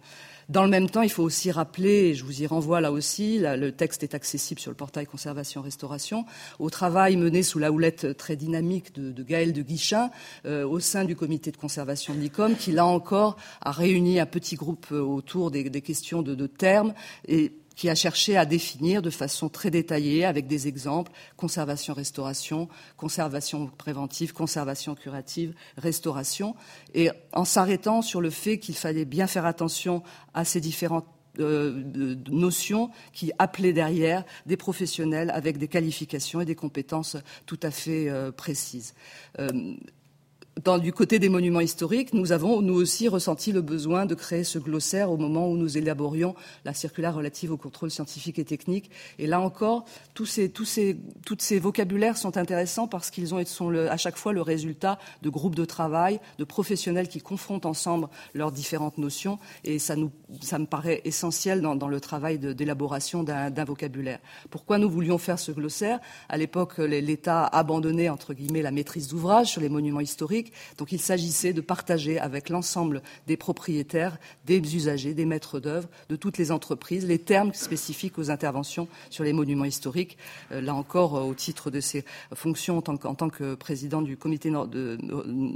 Dans 0.51 0.65
le 0.65 0.69
même 0.69 0.89
temps, 0.89 1.01
il 1.01 1.09
faut 1.09 1.23
aussi 1.23 1.49
rappeler, 1.49 2.09
et 2.09 2.13
je 2.13 2.25
vous 2.25 2.41
y 2.41 2.45
renvoie 2.45 2.81
là 2.81 2.91
aussi, 2.91 3.39
le 3.39 3.71
texte 3.71 4.03
est 4.03 4.13
accessible 4.13 4.59
sur 4.59 4.69
le 4.69 4.75
portail 4.75 5.05
Conservation-Restauration, 5.05 6.25
au 6.59 6.69
travail 6.69 7.15
mené 7.15 7.41
sous 7.41 7.57
la 7.57 7.71
houlette 7.71 8.17
très 8.17 8.35
dynamique 8.35 8.93
de, 8.93 9.13
de 9.13 9.23
Gaël 9.23 9.53
de 9.53 9.61
Guichin 9.61 10.09
euh, 10.45 10.67
au 10.67 10.81
sein 10.81 11.05
du 11.05 11.15
comité 11.15 11.51
de 11.51 11.57
conservation 11.57 12.13
de 12.13 12.53
qui 12.55 12.73
là 12.73 12.85
encore 12.85 13.37
a 13.61 13.71
réuni 13.71 14.19
un 14.19 14.25
petit 14.25 14.57
groupe 14.57 14.87
euh, 14.91 14.99
autour 14.99 15.51
des, 15.51 15.69
des 15.69 15.81
questions 15.81 16.21
de, 16.21 16.35
de 16.35 16.47
termes 16.47 16.93
et 17.29 17.53
qui 17.75 17.89
a 17.89 17.95
cherché 17.95 18.37
à 18.37 18.45
définir 18.45 19.01
de 19.01 19.09
façon 19.09 19.49
très 19.49 19.71
détaillée, 19.71 20.25
avec 20.25 20.47
des 20.47 20.67
exemples, 20.67 21.11
conservation-restauration, 21.37 22.67
conservation 22.97 23.67
préventive, 23.77 24.33
conservation 24.33 24.95
curative, 24.95 25.53
restauration, 25.77 26.55
et 26.93 27.09
en 27.33 27.45
s'arrêtant 27.45 28.01
sur 28.01 28.21
le 28.21 28.29
fait 28.29 28.59
qu'il 28.59 28.75
fallait 28.75 29.05
bien 29.05 29.27
faire 29.27 29.45
attention 29.45 30.03
à 30.33 30.45
ces 30.45 30.61
différentes 30.61 31.07
euh, 31.39 31.83
notions 32.29 32.91
qui 33.13 33.31
appelaient 33.39 33.71
derrière 33.71 34.25
des 34.45 34.57
professionnels 34.57 35.31
avec 35.33 35.57
des 35.57 35.69
qualifications 35.69 36.41
et 36.41 36.45
des 36.45 36.55
compétences 36.55 37.15
tout 37.45 37.59
à 37.63 37.71
fait 37.71 38.09
euh, 38.09 38.33
précises. 38.33 38.93
Euh, 39.39 39.75
du 40.81 40.91
côté 40.91 41.17
des 41.17 41.29
monuments 41.29 41.61
historiques, 41.61 42.13
nous 42.13 42.33
avons, 42.33 42.61
nous 42.61 42.73
aussi, 42.73 43.07
ressenti 43.07 43.53
le 43.53 43.61
besoin 43.61 44.05
de 44.05 44.13
créer 44.15 44.43
ce 44.43 44.59
glossaire 44.59 45.09
au 45.09 45.15
moment 45.15 45.49
où 45.49 45.55
nous 45.55 45.77
élaborions 45.77 46.35
la 46.65 46.73
circulaire 46.73 47.15
relative 47.15 47.53
au 47.53 47.57
contrôle 47.57 47.89
scientifique 47.89 48.37
et 48.37 48.43
technique. 48.43 48.91
Et 49.17 49.27
là 49.27 49.39
encore, 49.39 49.85
tous 50.13 50.25
ces, 50.25 50.49
tous 50.49 50.65
ces, 50.65 50.97
toutes 51.25 51.41
ces 51.41 51.57
vocabulaires 51.57 52.17
sont 52.17 52.37
intéressants 52.37 52.87
parce 52.87 53.11
qu'ils 53.11 53.29
sont 53.45 53.73
à 53.73 53.97
chaque 53.97 54.17
fois 54.17 54.33
le 54.33 54.41
résultat 54.41 54.99
de 55.21 55.29
groupes 55.29 55.55
de 55.55 55.63
travail, 55.63 56.19
de 56.37 56.43
professionnels 56.43 57.07
qui 57.07 57.21
confrontent 57.21 57.65
ensemble 57.65 58.09
leurs 58.33 58.51
différentes 58.51 58.97
notions. 58.97 59.39
Et 59.63 59.79
ça, 59.79 59.95
nous, 59.95 60.11
ça 60.41 60.59
me 60.59 60.65
paraît 60.65 61.01
essentiel 61.05 61.61
dans, 61.61 61.75
dans 61.77 61.87
le 61.87 62.01
travail 62.01 62.37
d'élaboration 62.39 63.23
d'un 63.23 63.63
vocabulaire. 63.63 64.19
Pourquoi 64.49 64.79
nous 64.79 64.89
voulions 64.89 65.17
faire 65.17 65.39
ce 65.39 65.53
glossaire? 65.53 65.99
À 66.27 66.37
l'époque, 66.37 66.77
l'État 66.77 67.45
abandonnait, 67.45 68.09
entre 68.09 68.33
guillemets, 68.33 68.61
la 68.61 68.71
maîtrise 68.71 69.07
d'ouvrage 69.07 69.47
sur 69.47 69.61
les 69.61 69.69
monuments 69.69 70.01
historiques 70.01 70.40
donc 70.77 70.91
il 70.91 70.99
s'agissait 70.99 71.53
de 71.53 71.61
partager 71.61 72.19
avec 72.19 72.49
l'ensemble 72.49 73.01
des 73.27 73.37
propriétaires, 73.37 74.17
des 74.45 74.57
usagers, 74.75 75.13
des 75.13 75.25
maîtres 75.25 75.59
d'œuvre, 75.59 75.87
de 76.09 76.15
toutes 76.15 76.37
les 76.37 76.51
entreprises, 76.51 77.05
les 77.05 77.19
termes 77.19 77.53
spécifiques 77.53 78.17
aux 78.17 78.31
interventions 78.31 78.87
sur 79.09 79.23
les 79.23 79.33
monuments 79.33 79.65
historiques. 79.65 80.17
Euh, 80.51 80.61
là 80.61 80.75
encore, 80.75 81.15
euh, 81.15 81.21
au 81.21 81.33
titre 81.33 81.71
de 81.71 81.79
ses 81.79 82.05
fonctions 82.33 82.77
en 82.77 82.81
tant 82.81 83.29
que, 83.29 83.55
président 83.55 84.01
du 84.01 84.17
comité 84.17 84.51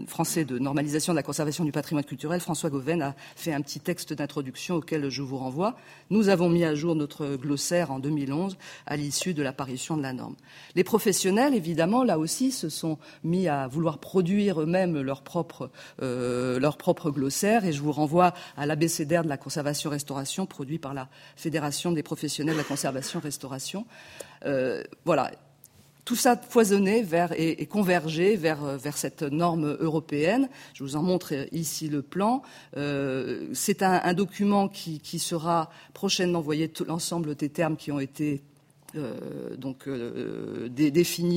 français 0.07 0.45
de 0.45 0.59
normalisation 0.59 1.13
de 1.13 1.15
la 1.15 1.23
conservation 1.23 1.63
du 1.63 1.71
patrimoine 1.71 2.03
culturel, 2.03 2.39
François 2.39 2.69
Goven 2.69 3.01
a 3.01 3.15
fait 3.35 3.53
un 3.53 3.61
petit 3.61 3.79
texte 3.79 4.13
d'introduction 4.13 4.75
auquel 4.75 5.09
je 5.09 5.21
vous 5.21 5.37
renvoie. 5.37 5.75
Nous 6.09 6.29
avons 6.29 6.49
mis 6.49 6.63
à 6.63 6.75
jour 6.75 6.95
notre 6.95 7.35
glossaire 7.35 7.91
en 7.91 7.99
2011 7.99 8.57
à 8.85 8.95
l'issue 8.95 9.33
de 9.33 9.43
l'apparition 9.43 9.97
de 9.97 10.01
la 10.01 10.13
norme. 10.13 10.35
Les 10.75 10.83
professionnels, 10.83 11.53
évidemment, 11.53 12.03
là 12.03 12.19
aussi, 12.19 12.51
se 12.51 12.69
sont 12.69 12.97
mis 13.23 13.47
à 13.47 13.67
vouloir 13.67 13.99
produire 13.99 14.61
eux-mêmes 14.61 14.74
leur 14.83 15.21
propre, 15.21 15.71
euh, 16.01 16.59
leur 16.59 16.77
propre 16.77 17.11
glossaire. 17.11 17.65
Et 17.65 17.73
je 17.73 17.81
vous 17.81 17.91
renvoie 17.91 18.33
à 18.57 18.65
l'abécédaire 18.65 19.23
de 19.23 19.29
la 19.29 19.37
conservation-restauration 19.37 20.45
produit 20.45 20.79
par 20.79 20.93
la 20.93 21.07
Fédération 21.35 21.91
des 21.91 22.03
professionnels 22.03 22.55
de 22.55 22.59
la 22.59 22.65
conservation-restauration. 22.65 23.85
Euh, 24.45 24.83
voilà, 25.05 25.31
tout 26.05 26.15
ça 26.15 26.37
foisonnait 26.37 27.01
vers, 27.01 27.31
et, 27.33 27.61
et 27.61 27.65
convergeait 27.65 28.35
vers, 28.35 28.79
cette 28.95 29.23
norme 29.23 29.75
européenne. 29.79 30.49
Je 30.73 30.83
vous 30.83 30.95
en 30.95 31.01
montre 31.01 31.33
ici 31.51 31.89
le 31.89 32.03
plan. 32.03 32.43
Euh, 32.77 33.47
c'est 33.53 33.81
un, 33.81 34.13
document 34.13 34.67
qui, 34.69 34.99
qui, 34.99 35.17
sera 35.17 35.71
prochainement, 35.93 36.41
voyez 36.41 36.71
l'ensemble 36.87 37.35
des 37.35 37.49
termes 37.49 37.75
qui 37.75 37.91
ont 37.91 37.99
été 37.99 38.43
euh, 38.95 39.55
donc 39.57 39.87
euh, 39.87 40.69
euh, 40.69 41.29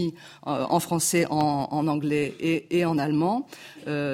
en 0.44 0.80
français, 0.80 1.26
en, 1.30 1.86
anglais 1.88 2.34
et, 2.40 2.84
en 2.84 2.98
allemand. 2.98 3.46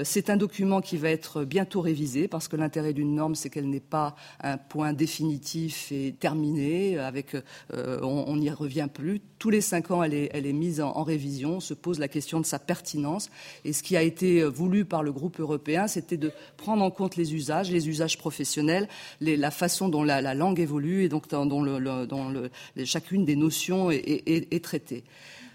c'est 0.05 0.31
un 0.31 0.37
document 0.37 0.81
qui 0.81 0.97
va 0.97 1.11
être 1.11 1.45
bientôt 1.45 1.81
révisé 1.81 2.29
parce 2.29 2.49
que 2.49 2.57
l'intérêt 2.57 2.93
d'une 2.93 3.15
norme, 3.15 3.35
c'est 3.35 3.51
qu'elle 3.51 3.69
n'est 3.69 3.81
pas 3.81 4.15
un 4.43 4.57
point 4.57 4.93
définitif 4.93 5.91
et 5.93 6.15
terminé. 6.19 6.99
Avec, 6.99 7.37
on 7.73 8.37
n'y 8.37 8.51
revient 8.51 8.89
plus. 8.93 9.21
Tous 9.45 9.51
les 9.51 9.61
cinq 9.61 9.91
ans, 9.91 10.03
elle 10.03 10.15
est, 10.15 10.31
elle 10.33 10.47
est 10.47 10.55
mise 10.55 10.81
en, 10.81 11.03
révision. 11.03 11.57
On 11.57 11.61
se 11.61 11.75
pose 11.75 11.99
la 11.99 12.09
question 12.09 12.41
de 12.41 12.47
sa 12.47 12.59
pertinence. 12.59 13.29
Et 13.67 13.75
ce 13.75 13.83
qui 13.83 13.95
a 13.95 14.01
été 14.01 14.43
voulu 14.43 14.87
par 14.87 15.03
le 15.03 15.13
groupe 15.13 15.39
européen, 15.39 15.87
c'était 15.87 16.17
de 16.17 16.33
prendre 16.57 16.83
en 16.83 16.91
compte 16.91 17.17
les 17.17 17.35
usages, 17.35 17.71
les 17.71 17.87
usages 17.87 18.17
professionnels, 18.17 18.89
les, 19.21 19.37
la 19.37 19.51
façon 19.51 19.91
dont 19.91 20.03
la, 20.03 20.23
la, 20.23 20.33
langue 20.33 20.61
évolue 20.61 21.05
et 21.05 21.11
donc 21.11 21.29
dont, 21.29 21.63
le, 21.63 22.07
dont 22.07 22.31
le, 22.31 22.51
chacune 22.87 23.27
des 23.27 23.37
notions 23.37 23.91
et, 23.91 24.61
traitées. 24.63 25.05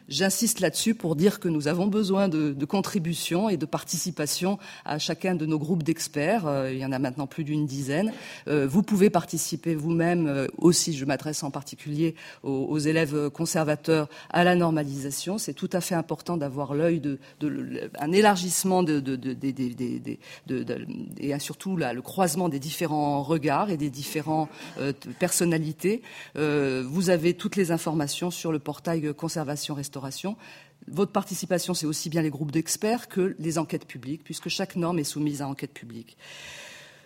J'insiste 0.10 0.60
là-dessus 0.60 0.96
pour 0.96 1.16
dire 1.16 1.40
que 1.40 1.48
nous 1.48 1.68
avons 1.68 1.86
besoin 1.86 2.30
de, 2.30 2.52
de, 2.52 2.66
contributions 2.66 3.48
et 3.48 3.58
de 3.58 3.66
participation 3.68 4.58
à 4.84 4.98
chacun 4.98 5.36
de 5.36 5.46
nos 5.46 5.60
groupes 5.60 5.84
d'experts. 5.84 6.48
Euh, 6.48 6.74
il 6.74 6.80
y 6.80 6.86
en 6.86 6.92
a 6.92 6.98
maintenant 6.98 7.28
plus 7.28 7.44
d'une 7.44 7.68
dizaine. 7.68 8.12
Euh, 8.48 8.68
vous 8.68 8.82
pouvez 8.82 9.12
participer 9.12 9.76
vous-même 9.76 10.26
euh, 10.26 10.48
aussi. 10.58 10.94
Je 10.94 11.06
m'adresse 11.06 11.44
en 11.44 11.52
particulier 11.52 12.16
aux, 12.42 12.80
élèves 12.80 13.30
conservateurs 13.30 14.10
à 14.32 14.44
la 14.44 14.56
normalisation. 14.56 15.38
C'est 15.38 15.54
tout 15.54 15.70
à 15.74 15.82
fait 15.82 15.94
important 15.94 16.38
d'avoir 16.38 16.74
l'œil 16.74 17.00
de, 17.00 17.20
de, 17.40 17.92
un 18.00 18.12
élargissement 18.12 18.82
de, 18.82 19.04
et 21.20 21.40
surtout 21.40 21.78
là, 21.78 21.94
le 21.94 22.02
croisement 22.02 22.50
des 22.50 22.60
différents 22.60 23.22
regards 23.22 23.70
et 23.70 23.78
des 23.78 23.90
différentes 23.90 24.50
personnalités. 25.20 26.02
vous 26.36 27.10
avez 27.10 27.34
toutes 27.34 27.58
les 27.58 27.72
informations 27.72 28.32
sur 28.32 28.52
le 28.52 28.60
portail 28.60 29.14
conservation 29.14 29.76
restauration 29.76 29.99
votre 30.88 31.12
participation, 31.12 31.74
c'est 31.74 31.86
aussi 31.86 32.10
bien 32.10 32.22
les 32.22 32.30
groupes 32.30 32.52
d'experts 32.52 33.08
que 33.08 33.36
les 33.40 33.58
enquêtes 33.58 33.86
publiques, 33.86 34.24
puisque 34.24 34.50
chaque 34.50 34.76
norme 34.76 35.00
est 35.00 35.04
soumise 35.04 35.42
à 35.42 35.48
enquête 35.48 35.74
publique. 35.74 36.18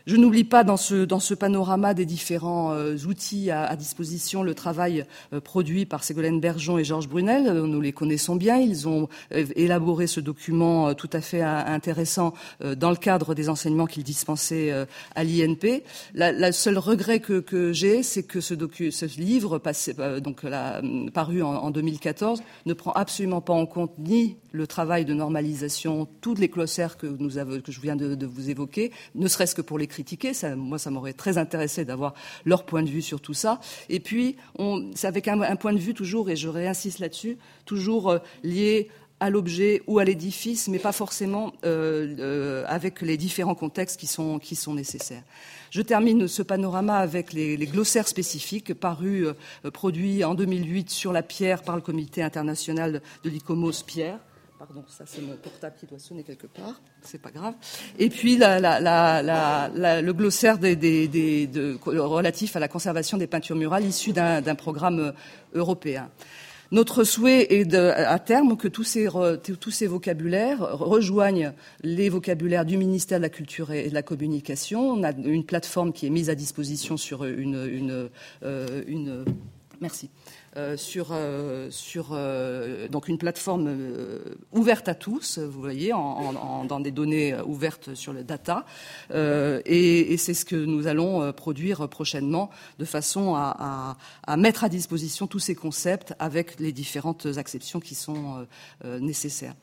Je 0.06 0.18
n'oublie 0.18 0.44
pas 0.44 0.66
dans 0.66 0.76
ce, 0.76 1.34
panorama 1.34 1.94
des 1.94 2.06
différents 2.06 2.74
euh, 2.74 2.98
outils 3.08 3.52
à, 3.52 3.74
disposition 3.78 4.44
le 4.44 4.54
travail 4.54 5.06
euh, 5.32 5.40
produit 5.40 5.86
par 5.86 6.04
Ségolène 6.04 6.42
Bergeon 6.42 6.78
et 6.78 6.84
Georges 6.84 7.08
Brunel. 7.08 7.48
Euh, 7.48 7.66
nous 7.66 7.80
les 7.80 7.94
connaissons 7.94 8.36
bien. 8.36 8.58
Ils 8.58 8.88
ont 8.90 9.08
élaboré 9.32 10.08
ce 10.08 10.20
document 10.20 10.94
tout 10.94 11.10
à 11.14 11.22
fait 11.22 11.42
intéressant 11.42 12.34
dans 12.62 12.90
le 12.90 12.98
cadre 12.98 13.34
des 13.34 13.48
enseignements 13.48 13.86
qu'ils 13.86 14.04
dispensaient 14.04 14.72
à 15.16 15.24
l'INP. 15.24 15.84
La, 16.14 16.52
seule 16.52 16.78
regret 16.78 17.20
que, 17.20 17.72
j'ai, 17.74 18.04
c'est 18.04 18.24
que 18.24 18.42
ce, 18.42 18.54
livre, 19.20 19.62
la, 20.44 20.82
paru 21.14 21.42
en, 21.42 21.54
en 21.54 21.72
2014, 21.72 22.44
ne 22.66 22.74
prend 22.74 22.92
absolument 22.92 23.42
pas 23.42 23.54
en 23.54 23.66
compte 23.66 23.98
ni 23.98 24.38
le 24.52 24.68
travail 24.68 25.06
de 25.06 25.14
normalisation, 25.14 26.08
toutes 26.22 26.40
les 26.40 26.48
glossaires 26.48 26.98
que 26.98 27.08
je 27.08 27.82
viens 27.82 27.96
de, 27.96 28.16
de 28.16 28.26
vous 28.26 28.50
évoquer, 28.50 28.92
ne 29.16 29.28
serait-ce 29.28 29.56
que 29.56 29.62
pour 29.62 29.80
les 29.80 29.88
critiquer. 29.94 30.34
Ça, 30.34 30.56
moi, 30.56 30.80
ça 30.80 30.90
m'aurait 30.90 31.14
très 31.14 31.38
intéressé 31.38 31.86
d'avoir 31.86 32.14
leur 32.46 32.66
point 32.66 32.84
de 32.84 32.90
vue 32.90 33.02
sur 33.02 33.22
tout 33.22 33.34
ça. 33.34 33.60
Et 33.90 34.00
puis, 34.00 34.36
c'est 34.96 35.08
avec 35.08 35.28
un, 35.28 35.56
point 35.56 35.74
de 35.74 35.80
vue 35.80 35.94
toujours, 35.94 36.30
et 36.30 36.36
je 36.36 36.50
réinsiste 36.50 37.00
là-dessus, 37.00 37.38
toujours 37.66 38.10
euh, 38.10 38.20
lié 38.44 38.90
à 39.20 39.30
l'objet 39.30 39.82
ou 39.88 40.00
à 40.00 40.04
l'édifice, 40.04 40.68
mais 40.68 40.80
pas 40.80 40.92
forcément 40.92 41.54
euh, 41.64 42.16
euh, 42.20 42.66
avec 42.68 43.02
les 43.02 43.16
différents 43.16 43.56
contextes 43.56 43.98
qui 43.98 44.08
sont, 44.08 44.40
nécessaires. 44.74 45.24
Je 45.70 45.82
termine 45.82 46.28
ce 46.28 46.42
panorama 46.42 46.98
avec 46.98 47.32
les, 47.32 47.56
glossaires 47.58 48.08
spécifiques 48.08 48.74
parus, 48.74 49.28
produits 49.72 50.24
en 50.26 50.36
2008 50.36 50.90
sur 50.90 51.14
la 51.14 51.24
pierre 51.24 51.62
par 51.62 51.76
le 51.76 51.82
Comité 51.82 52.22
international 52.22 53.02
de 53.24 53.30
l'ICOMOS 53.30 53.84
Pierre. 53.86 54.20
Pardon, 54.66 54.86
ça 54.88 55.04
c'est 55.06 55.22
mon 55.22 55.36
portable 55.36 55.76
qui 55.78 55.86
doit 55.86 56.00
sonner 56.00 56.24
quelque 56.24 56.48
part, 56.48 56.82
c'est 57.02 57.22
pas 57.22 57.32
grave. 57.32 57.54
Et 58.00 58.08
puis 58.08 58.38
le 58.38 60.12
glossaire 60.14 60.58
relatif 60.58 62.56
à 62.56 62.62
la 62.62 62.70
conservation 62.70 63.18
des 63.18 63.28
peintures 63.28 63.58
murales 63.58 63.84
issu 63.84 64.14
d'un 64.14 64.56
programme 64.56 65.00
euh, 65.00 65.12
européen. 65.54 66.10
Notre 66.72 67.04
souhait 67.04 67.46
est 67.54 67.76
à 67.76 68.18
terme 68.20 68.56
que 68.56 68.70
tous 68.70 68.86
ces, 68.86 69.10
tous 69.60 69.72
ces 69.72 69.88
vocabulaires 69.88 70.60
rejoignent 70.60 71.52
les 71.82 72.08
vocabulaires 72.08 72.64
du 72.64 72.78
ministère 72.78 73.20
de 73.20 73.24
la 73.24 73.30
Culture 73.30 73.74
et 73.74 73.90
de 73.90 73.94
la 73.94 74.02
Communication. 74.02 74.92
On 74.92 75.04
a 75.04 75.12
une 75.12 75.44
plateforme 75.44 75.92
qui 75.92 76.08
est 76.08 76.10
mise 76.10 76.30
à 76.30 76.36
disposition 76.36 76.96
sur 76.96 77.26
une, 77.26 78.10
euh, 78.44 78.84
une 78.88 79.26
merci 79.84 80.10
euh, 80.56 80.78
sur, 80.78 81.10
euh, 81.12 81.70
euh, 82.12 82.88
donc 82.88 83.10
une 83.10 83.18
plateforme 83.18 83.70
ouverte 84.54 84.88
à 84.88 84.96
tous, 84.96 85.40
vous 85.40 85.62
voyez, 85.62 85.92
dans 85.92 86.80
des 86.80 86.92
données 86.92 87.36
ouvertes 87.46 87.94
sur 87.94 88.14
le 88.14 88.24
data, 88.24 88.66
et, 89.14 90.16
c'est 90.18 90.34
ce 90.34 90.46
que 90.46 90.56
nous 90.56 90.88
allons 90.88 91.34
produire 91.34 91.90
prochainement 91.90 92.50
de 92.80 92.86
façon 92.86 93.36
à, 93.36 93.56
à, 93.60 93.98
à, 94.26 94.38
mettre 94.38 94.64
à 94.64 94.70
disposition 94.70 95.28
tous 95.28 95.40
ces 95.40 95.56
concepts 95.56 96.14
avec 96.18 96.60
les 96.60 96.72
différentes 96.72 97.28
acceptions 97.38 97.82
qui 97.82 97.96
sont 97.96 98.48
nécessaires. 98.84 99.56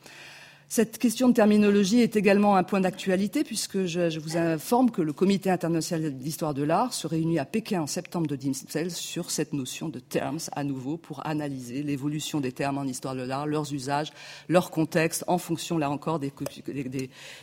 Cette 0.73 0.99
question 0.99 1.27
de 1.27 1.33
terminologie 1.33 1.99
est 1.99 2.15
également 2.15 2.55
un 2.55 2.63
point 2.63 2.79
d'actualité 2.79 3.43
puisque 3.43 3.87
je, 3.87 4.17
vous 4.17 4.37
informe 4.37 4.89
que 4.89 5.01
le 5.01 5.11
Comité 5.11 5.49
international 5.49 6.15
d'histoire 6.15 6.53
de 6.53 6.63
l'art 6.63 6.93
se 6.93 7.07
réunit 7.07 7.39
à 7.39 7.45
Pékin 7.45 7.81
en 7.81 7.87
septembre 7.87 8.27
de 8.27 8.37
2016 8.37 8.95
sur 8.95 9.31
cette 9.31 9.51
notion 9.51 9.89
de 9.89 9.99
terms 9.99 10.39
à 10.53 10.63
nouveau 10.63 10.95
pour 10.95 11.27
analyser 11.27 11.83
l'évolution 11.83 12.39
des 12.39 12.53
termes 12.53 12.77
en 12.77 12.85
histoire 12.85 13.15
de 13.15 13.21
l'art, 13.21 13.47
leurs 13.47 13.73
usages, 13.73 14.13
leur 14.47 14.71
contexte 14.71 15.25
en 15.27 15.39
fonction 15.39 15.77
là 15.77 15.91
encore 15.91 16.19
des, 16.19 16.31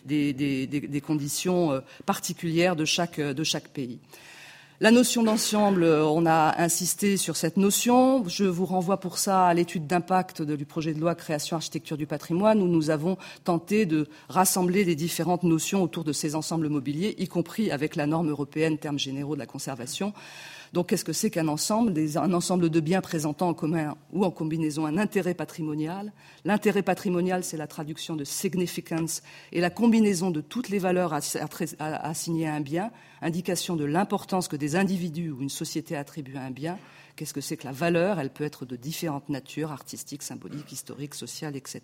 des, 0.06 0.32
des, 0.32 0.66
des 0.66 1.00
conditions 1.02 1.72
euh, 1.72 1.80
particulières 2.06 2.76
de 2.76 2.86
chaque, 2.86 3.20
de 3.20 3.44
chaque 3.44 3.68
pays. 3.68 3.98
La 4.80 4.92
notion 4.92 5.24
d'ensemble, 5.24 5.82
on 5.82 6.24
a 6.24 6.54
insisté 6.62 7.16
sur 7.16 7.36
cette 7.36 7.56
notion. 7.56 8.22
Je 8.28 8.44
vous 8.44 8.64
renvoie 8.64 9.00
pour 9.00 9.18
ça 9.18 9.46
à 9.46 9.52
l'étude 9.52 9.88
d'impact 9.88 10.40
du 10.40 10.66
projet 10.66 10.94
de 10.94 11.00
loi 11.00 11.16
création 11.16 11.56
architecture 11.56 11.96
du 11.96 12.06
patrimoine 12.06 12.62
où 12.62 12.68
nous 12.68 12.90
avons 12.90 13.16
tenté 13.42 13.86
de 13.86 14.06
rassembler 14.28 14.84
les 14.84 14.94
différentes 14.94 15.42
notions 15.42 15.82
autour 15.82 16.04
de 16.04 16.12
ces 16.12 16.36
ensembles 16.36 16.68
mobiliers, 16.68 17.16
y 17.18 17.26
compris 17.26 17.72
avec 17.72 17.96
la 17.96 18.06
norme 18.06 18.30
européenne 18.30 18.78
termes 18.78 19.00
généraux 19.00 19.34
de 19.34 19.40
la 19.40 19.46
conservation. 19.46 20.12
Donc, 20.72 20.88
qu'est-ce 20.88 21.04
que 21.04 21.12
c'est 21.12 21.30
qu'un 21.30 21.48
ensemble 21.48 21.94
Un 22.16 22.32
ensemble 22.32 22.70
de 22.70 22.80
biens 22.80 23.00
présentant 23.00 23.48
en 23.48 23.54
commun 23.54 23.96
ou 24.12 24.24
en 24.24 24.30
combinaison 24.30 24.86
un 24.86 24.98
intérêt 24.98 25.34
patrimonial? 25.34 26.12
L'intérêt 26.44 26.82
patrimonial, 26.82 27.44
c'est 27.44 27.56
la 27.56 27.66
traduction 27.66 28.16
de 28.16 28.24
significance 28.24 29.22
et 29.52 29.60
la 29.60 29.70
combinaison 29.70 30.30
de 30.30 30.40
toutes 30.40 30.68
les 30.68 30.78
valeurs 30.78 31.12
assignées 31.80 32.48
à 32.48 32.54
un 32.54 32.60
bien, 32.60 32.90
indication 33.22 33.76
de 33.76 33.84
l'importance 33.84 34.48
que 34.48 34.56
des 34.56 34.76
individus 34.76 35.30
ou 35.30 35.42
une 35.42 35.48
société 35.48 35.96
attribuent 35.96 36.36
à 36.36 36.42
un 36.42 36.50
bien. 36.50 36.78
Qu'est-ce 37.16 37.34
que 37.34 37.40
c'est 37.40 37.56
que 37.56 37.66
la 37.66 37.72
valeur? 37.72 38.20
Elle 38.20 38.30
peut 38.30 38.44
être 38.44 38.64
de 38.64 38.76
différentes 38.76 39.28
natures, 39.28 39.72
artistiques, 39.72 40.22
symboliques, 40.22 40.70
historiques, 40.70 41.14
sociales, 41.14 41.56
etc. 41.56 41.80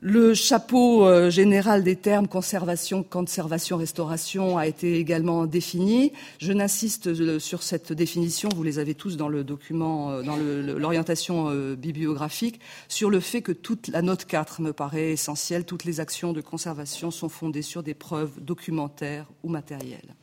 Le 0.00 0.34
chapeau 0.34 1.06
euh, 1.06 1.30
général 1.30 1.82
des 1.82 1.96
termes 1.96 2.28
conservation, 2.28 3.02
conservation, 3.02 3.78
restauration 3.78 4.58
a 4.58 4.66
été 4.66 4.98
également 4.98 5.46
défini. 5.46 6.12
Je 6.38 6.52
n'insiste 6.52 7.06
euh, 7.06 7.38
sur 7.38 7.62
cette 7.62 7.92
définition, 7.92 8.50
vous 8.54 8.62
les 8.62 8.78
avez 8.78 8.94
tous 8.94 9.16
dans 9.16 9.28
le 9.28 9.44
document, 9.44 10.10
euh, 10.10 10.22
dans 10.22 10.36
l'orientation 10.36 11.50
bibliographique, 11.74 12.60
sur 12.88 13.08
le 13.08 13.20
fait 13.20 13.40
que 13.40 13.52
toute 13.52 13.88
la 13.88 14.02
note 14.02 14.26
4 14.26 14.60
me 14.60 14.72
paraît 14.72 15.12
essentielle. 15.12 15.64
Toutes 15.64 15.84
les 15.84 16.00
actions 16.00 16.32
de 16.32 16.40
conservation 16.40 17.10
sont 17.10 17.28
fondées 17.28 17.62
sur 17.62 17.82
des 17.82 17.94
preuves 17.94 18.32
documentaires 18.40 19.26
ou 19.42 19.48
matérielles. 19.48 20.14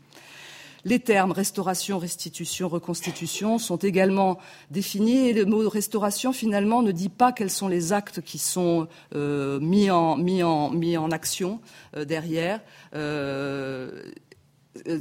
Les 0.84 1.00
termes 1.00 1.32
restauration, 1.32 2.00
restitution, 2.00 2.68
reconstitution 2.68 3.60
sont 3.60 3.78
également 3.78 4.40
définis 4.72 5.30
et 5.30 5.34
le 5.34 5.46
mot 5.46 5.68
restauration 5.70 6.34
finalement 6.34 6.82
ne 6.82 6.92
dit 6.92 7.10
pas 7.10 7.32
quels 7.32 7.50
sont 7.52 7.68
les 7.68 7.94
actes 7.94 8.22
qui 8.22 8.40
sont 8.40 8.88
euh, 9.16 9.60
mis, 9.60 9.92
en, 9.92 11.12
action 11.12 11.60
euh, 11.96 12.06
derrière. 12.06 12.62
Euh, 12.96 14.02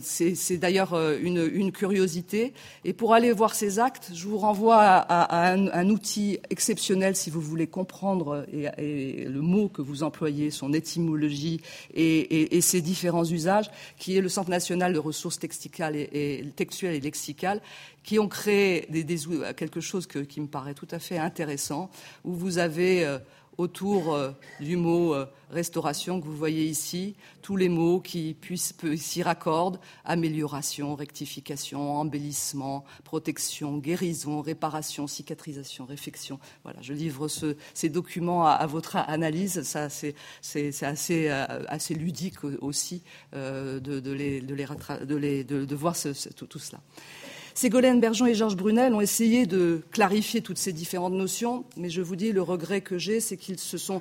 c'est 0.02 0.56
d'ailleurs 0.56 0.94
euh, 0.94 1.18
une, 1.22 1.72
curiosité. 1.72 2.52
Et 2.84 2.92
pour 2.92 3.14
aller 3.14 3.32
voir 3.32 3.54
ces 3.54 3.78
actes, 3.78 4.10
je 4.14 4.26
vous 4.26 4.38
renvoie 4.38 4.78
à, 4.78 5.52
un, 5.52 5.90
outil 5.90 6.38
exceptionnel 6.50 7.14
si 7.14 7.30
vous 7.30 7.40
voulez 7.40 7.66
comprendre 7.66 8.44
et, 8.52 9.24
le 9.24 9.40
mot 9.40 9.68
que 9.68 9.82
vous 9.82 10.02
employez, 10.02 10.50
son 10.50 10.72
étymologie 10.72 11.60
et, 11.94 12.60
ses 12.60 12.80
différents 12.80 13.24
usages, 13.24 13.70
qui 13.98 14.16
est 14.16 14.20
le 14.20 14.28
Centre 14.28 14.50
national 14.50 14.92
de 14.92 14.98
ressources 14.98 15.38
textuelles 15.38 15.96
et, 15.96 16.44
lexicales, 17.00 17.60
qui 18.02 18.18
ont 18.18 18.28
créé 18.28 18.88
quelque 19.56 19.80
chose 19.80 20.06
qui 20.06 20.40
me 20.40 20.46
paraît 20.46 20.74
tout 20.74 20.88
à 20.90 20.98
fait 20.98 21.18
intéressant, 21.18 21.90
où 22.24 22.32
vous 22.32 22.58
avez 22.58 23.04
euh, 23.04 23.18
autour 23.60 24.14
euh, 24.14 24.30
du 24.58 24.76
mot 24.76 25.14
euh, 25.14 25.26
restauration 25.50 26.20
que 26.20 26.26
vous 26.26 26.36
voyez 26.36 26.64
ici, 26.64 27.14
tous 27.42 27.56
les 27.56 27.68
mots 27.68 28.00
qui 28.00 28.36
s'y 28.96 29.22
raccordent, 29.22 29.78
amélioration, 30.04 30.94
rectification, 30.94 31.98
embellissement, 31.98 32.84
protection, 33.04 33.78
guérison, 33.78 34.40
réparation, 34.40 35.06
cicatrisation, 35.06 35.84
réfection. 35.84 36.38
Voilà, 36.62 36.80
je 36.80 36.94
livre 36.94 37.28
ces 37.74 37.88
documents 37.88 38.46
à, 38.46 38.66
votre 38.66 38.96
analyse. 38.96 39.62
Ça, 39.62 39.88
c'est 39.90 40.14
assez, 40.82 41.28
euh, 41.28 41.64
assez 41.68 41.94
ludique 41.94 42.42
aussi 42.60 43.02
de, 43.32 45.74
voir 45.74 45.96
tout 46.48 46.58
cela. 46.58 46.80
Ségolène 47.60 48.00
Bergeon 48.00 48.24
et 48.24 48.34
Georges 48.34 48.56
Brunel 48.56 48.94
ont 48.94 49.02
essayé 49.02 49.44
de 49.44 49.82
clarifier 49.90 50.40
toutes 50.40 50.56
ces 50.56 50.72
différentes 50.72 51.12
notions, 51.12 51.66
mais 51.76 51.90
je 51.90 52.00
vous 52.00 52.16
dis, 52.16 52.32
le 52.32 52.40
regret 52.40 52.80
que 52.80 52.96
j'ai, 52.96 53.20
c'est 53.20 53.36
qu'ils 53.36 53.58
se 53.58 53.76
sont 53.76 54.00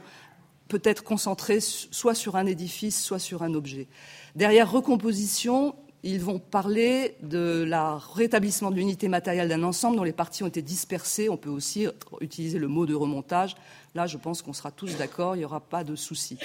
peut-être 0.69 1.03
concentrés 1.03 1.59
soit 1.59 2.15
sur 2.15 2.37
un 2.37 2.45
édifice, 2.45 3.03
soit 3.03 3.19
sur 3.19 3.43
un 3.43 3.53
objet. 3.53 3.89
Derrière 4.33 4.71
recomposition, 4.71 5.75
ils 6.03 6.21
vont 6.21 6.39
parler 6.39 7.15
de 7.21 7.63
la 7.67 7.97
rétablissement 7.97 8.71
de 8.71 8.75
l'unité 8.75 9.07
matérielle 9.09 9.49
d'un 9.49 9.63
ensemble 9.63 9.97
dont 9.97 10.03
les 10.03 10.13
parties 10.13 10.43
ont 10.43 10.47
été 10.47 10.61
dispersées. 10.61 11.29
On 11.29 11.37
peut 11.37 11.49
aussi 11.49 11.87
utiliser 12.21 12.57
le 12.57 12.67
mot 12.67 12.85
de 12.85 12.95
remontage. 12.95 13.55
Là, 13.95 14.05
je 14.07 14.17
pense 14.17 14.41
qu'on 14.41 14.53
sera 14.53 14.71
tous 14.71 14.95
d'accord, 14.97 15.35
il 15.35 15.39
n'y 15.39 15.45
aura 15.45 15.59
pas 15.59 15.83
de 15.83 15.95
souci. 15.95 16.37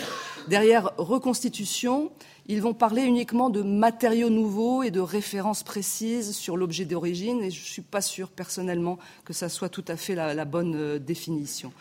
Derrière 0.48 0.92
reconstitution, 0.96 2.10
ils 2.46 2.62
vont 2.62 2.74
parler 2.74 3.02
uniquement 3.02 3.50
de 3.50 3.62
matériaux 3.62 4.30
nouveaux 4.30 4.82
et 4.82 4.90
de 4.90 5.00
références 5.00 5.62
précises 5.62 6.34
sur 6.34 6.56
l'objet 6.56 6.84
d'origine, 6.84 7.42
et 7.42 7.50
je 7.50 7.60
ne 7.60 7.66
suis 7.66 7.82
pas 7.82 8.00
sûre 8.00 8.30
personnellement 8.30 8.98
que 9.24 9.32
ça 9.32 9.48
soit 9.48 9.68
tout 9.68 9.84
à 9.88 9.96
fait 9.96 10.14
la, 10.14 10.44
bonne 10.44 10.74
euh, 10.74 10.98
définition. 10.98 11.72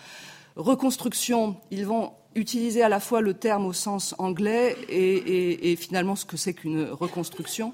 Reconstruction, 0.56 1.58
ils 1.72 1.86
vont 1.86 2.14
utiliser 2.36 2.82
à 2.82 2.90
la 2.90 3.00
fois 3.00 3.22
le 3.22 3.34
terme 3.34 3.66
au 3.66 3.74
sens 3.74 4.16
anglais 4.18 4.76
et 4.90 5.76
finalement 5.76 6.16
ce 6.16 6.26
que 6.26 6.38
c'est 6.38 6.54
qu'une 6.54 6.86
reconstruction 6.86 7.74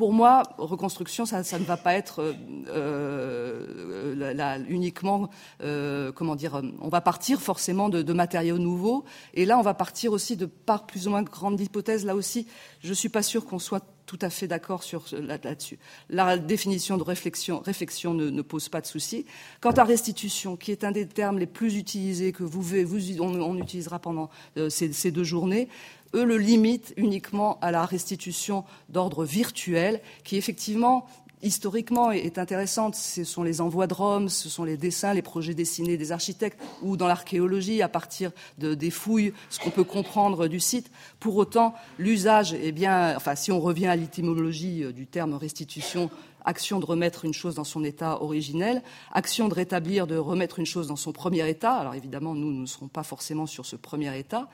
pour 0.00 0.14
moi, 0.14 0.44
reconstruction, 0.56 1.26
ça, 1.26 1.58
ne 1.58 1.64
va 1.64 1.76
pas 1.76 1.92
être 1.92 2.22
euh, 2.22 2.32
euh, 2.68 4.64
uniquement, 4.66 5.28
euh, 5.62 6.10
comment 6.10 6.36
dire, 6.36 6.62
on 6.80 6.88
va 6.88 7.02
partir 7.02 7.42
forcément 7.42 7.90
de, 7.90 8.12
matériaux 8.14 8.56
nouveaux, 8.56 9.04
et 9.34 9.44
là, 9.44 9.58
on 9.58 9.62
va 9.62 9.74
partir 9.74 10.12
aussi 10.12 10.38
de 10.38 10.46
par 10.46 10.86
plus 10.86 11.06
ou 11.06 11.10
moins 11.10 11.22
grandes 11.22 11.60
hypothèses. 11.60 12.06
Là 12.06 12.14
aussi, 12.14 12.46
je 12.82 12.88
ne 12.88 12.94
suis 12.94 13.10
pas 13.10 13.22
sûre 13.22 13.44
qu'on 13.44 13.58
soit 13.58 13.84
tout 14.10 14.18
à 14.22 14.28
fait 14.28 14.48
d'accord 14.48 14.82
sur 14.82 15.04
là-dessus. 15.12 15.78
la 16.08 16.36
définition 16.36 16.96
de 16.96 17.04
réflexion, 17.04 17.60
réflexion 17.60 18.12
ne, 18.12 18.42
pose 18.42 18.68
pas 18.68 18.80
de 18.80 18.86
souci. 18.86 19.24
Quant 19.60 19.70
à 19.70 19.84
restitution, 19.84 20.56
qui 20.56 20.72
est 20.72 20.82
un 20.82 20.90
des 20.90 21.06
termes 21.06 21.38
les 21.38 21.46
plus 21.46 21.76
utilisés 21.76 22.32
que 22.32 22.42
vous, 22.42 22.60
vous 22.60 23.20
on, 23.20 23.56
utilisera 23.56 24.00
pendant 24.00 24.28
ces, 24.68 24.92
ces, 24.92 25.12
deux 25.12 25.22
journées, 25.22 25.68
eux 26.12 26.24
le 26.24 26.38
limitent 26.38 26.92
uniquement 26.96 27.60
à 27.60 27.70
la 27.70 27.86
restitution 27.86 28.64
d'ordre 28.88 29.24
virtuel, 29.24 30.00
qui 30.24 30.36
effectivement 30.36 31.06
historiquement 31.42 32.10
est 32.10 32.38
intéressante. 32.38 32.94
Ce 32.94 33.24
sont 33.24 33.42
les 33.42 33.60
envois 33.60 33.86
de 33.86 33.94
Rome, 33.94 34.28
ce 34.28 34.48
sont 34.48 34.64
les 34.64 34.76
dessins, 34.76 35.14
les 35.14 35.22
projets 35.22 35.54
dessinés 35.54 35.96
des 35.96 36.12
architectes, 36.12 36.60
ou 36.82 36.96
dans 36.96 37.06
l'archéologie, 37.06 37.82
à 37.82 37.88
partir 37.88 38.30
de, 38.58 38.74
des 38.74 38.90
fouilles, 38.90 39.32
ce 39.48 39.58
qu'on 39.58 39.70
peut 39.70 39.84
comprendre 39.84 40.48
du 40.48 40.60
site. 40.60 40.90
Pour 41.18 41.36
autant, 41.36 41.74
l'usage, 41.98 42.54
eh 42.60 42.72
bien, 42.72 43.14
enfin, 43.16 43.34
si 43.34 43.52
on 43.52 43.60
revient 43.60 43.86
à 43.86 43.96
l'étymologie 43.96 44.84
euh, 44.84 44.92
du 44.92 45.06
terme 45.06 45.34
restitution, 45.34 46.10
action 46.44 46.80
de 46.80 46.86
remettre 46.86 47.24
une 47.24 47.34
chose 47.34 47.54
dans 47.54 47.64
son 47.64 47.84
état 47.84 48.22
originel, 48.22 48.82
action 49.12 49.48
de 49.48 49.54
rétablir, 49.54 50.06
de 50.06 50.16
remettre 50.16 50.58
une 50.58 50.66
chose 50.66 50.88
dans 50.88 50.96
son 50.96 51.12
premier 51.12 51.48
état. 51.48 51.74
Alors 51.74 51.94
évidemment, 51.94 52.34
nous, 52.34 52.50
nous 52.50 52.62
ne 52.62 52.66
serons 52.66 52.88
pas 52.88 53.02
forcément 53.02 53.46
sur 53.46 53.66
ce 53.66 53.76
premier 53.76 54.18
état. 54.18 54.48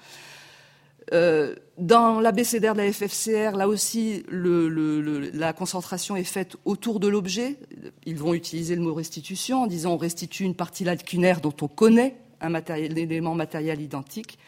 Euh, 1.12 1.55
dans 1.79 2.21
l'abécédaire 2.21 2.75
de 2.75 2.79
la 2.79 2.92
FFCR, 2.92 3.57
là 3.57 3.69
aussi, 3.69 4.25
la 4.31 5.53
concentration 5.53 6.16
est 6.16 6.25
faite 6.25 6.57
autour 6.64 7.01
de 7.01 7.09
l'objet. 7.09 7.57
Ils 8.07 8.16
vont 8.16 8.35
utiliser 8.35 8.75
le 8.75 8.83
mot 8.83 8.95
restitution 8.95 9.62
en 9.62 9.66
disant 9.66 9.92
on 9.92 9.99
restitue 9.99 10.45
une 10.45 10.55
partie 10.55 10.85
lacunaire 10.85 11.40
dont 11.40 11.55
on 11.61 11.69
connaît 11.69 12.16
un, 12.40 12.55
élément 12.55 13.35
matériel 13.35 13.81
identique. 13.81 14.38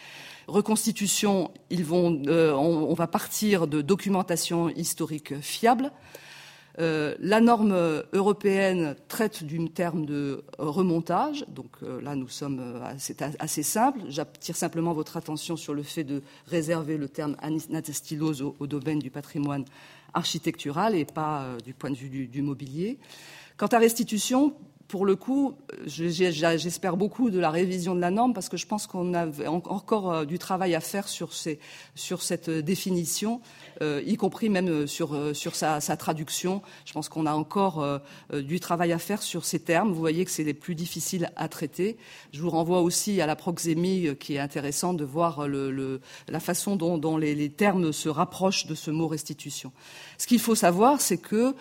Reconstitution, 0.46 1.50
euh, 1.70 2.52
on, 2.52 2.94
va 2.94 3.06
partir 3.06 3.66
de 3.66 3.82
documentation 3.82 4.70
historique 4.70 5.38
fiable. 5.40 5.92
Euh, 6.78 7.16
la 7.18 7.40
norme 7.40 7.74
européenne 8.12 8.94
traite 9.08 9.42
du 9.42 9.68
terme 9.70 10.06
de 10.06 10.44
remontage, 10.58 11.44
donc 11.48 11.70
euh, 11.82 12.00
là 12.00 12.14
nous 12.14 12.28
sommes 12.28 12.80
c'est 12.98 13.20
assez 13.40 13.64
simple. 13.64 14.00
J'attire 14.08 14.56
simplement 14.56 14.92
votre 14.92 15.16
attention 15.16 15.56
sur 15.56 15.74
le 15.74 15.82
fait 15.82 16.04
de 16.04 16.22
réserver 16.46 16.96
le 16.96 17.08
terme 17.08 17.36
anatestilose 17.40 18.42
au, 18.42 18.66
domaine 18.66 19.00
du 19.00 19.10
patrimoine 19.10 19.64
architectural 20.14 20.94
et 20.94 21.04
pas 21.04 21.42
euh, 21.42 21.58
du 21.58 21.74
point 21.74 21.90
de 21.90 21.96
vue 21.96 22.28
du 22.28 22.42
mobilier. 22.42 22.98
Quant 23.56 23.66
à 23.66 23.78
restitution, 23.78 24.54
pour 24.88 25.04
le 25.04 25.16
coup, 25.16 25.54
j'espère 25.84 26.96
beaucoup 26.96 27.28
de 27.28 27.38
la 27.38 27.50
révision 27.50 27.94
de 27.94 28.00
la 28.00 28.10
norme 28.10 28.32
parce 28.32 28.48
que 28.48 28.56
je 28.56 28.66
pense 28.66 28.86
qu'on 28.86 29.12
a 29.12 29.26
encore 29.68 30.10
euh, 30.10 30.24
du 30.24 30.38
travail 30.38 30.74
à 30.74 30.80
faire 30.80 31.08
sur, 31.08 31.34
cette 31.34 32.48
définition, 32.48 33.42
euh, 33.82 34.02
y 34.06 34.16
compris 34.16 34.48
même 34.48 34.86
sur, 34.86 35.12
euh, 35.12 35.34
sa, 35.34 35.96
traduction. 35.98 36.62
Je 36.86 36.94
pense 36.94 37.10
qu'on 37.10 37.26
a 37.26 37.34
encore 37.34 38.00
du 38.32 38.60
travail 38.60 38.92
à 38.92 38.98
faire 38.98 39.22
sur 39.22 39.44
ces 39.44 39.60
termes. 39.60 39.92
Vous 39.92 40.00
voyez 40.00 40.24
que 40.24 40.30
c'est 40.30 40.44
les 40.44 40.54
plus 40.54 40.74
difficiles 40.74 41.30
à 41.36 41.48
traiter. 41.48 41.98
Je 42.32 42.40
vous 42.40 42.50
renvoie 42.50 42.80
aussi 42.80 43.20
à 43.20 43.26
la 43.26 43.36
proxémie 43.36 44.16
qui 44.18 44.36
est 44.36 44.38
intéressante 44.38 44.96
de 44.96 45.04
voir 45.04 45.46
la 45.46 46.40
façon 46.40 46.76
dont, 46.76 47.16
les, 47.18 47.50
termes 47.50 47.92
se 47.92 48.08
rapprochent 48.08 48.66
de 48.66 48.74
ce 48.74 48.90
mot 48.90 49.06
restitution. 49.06 49.72
Ce 50.16 50.26
qu'il 50.26 50.38
faut 50.38 50.54
savoir, 50.54 51.00
c'est 51.00 51.18
que 51.18 51.54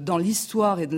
dans 0.00 0.18
l'histoire 0.18 0.80
et 0.80 0.86
de 0.86 0.96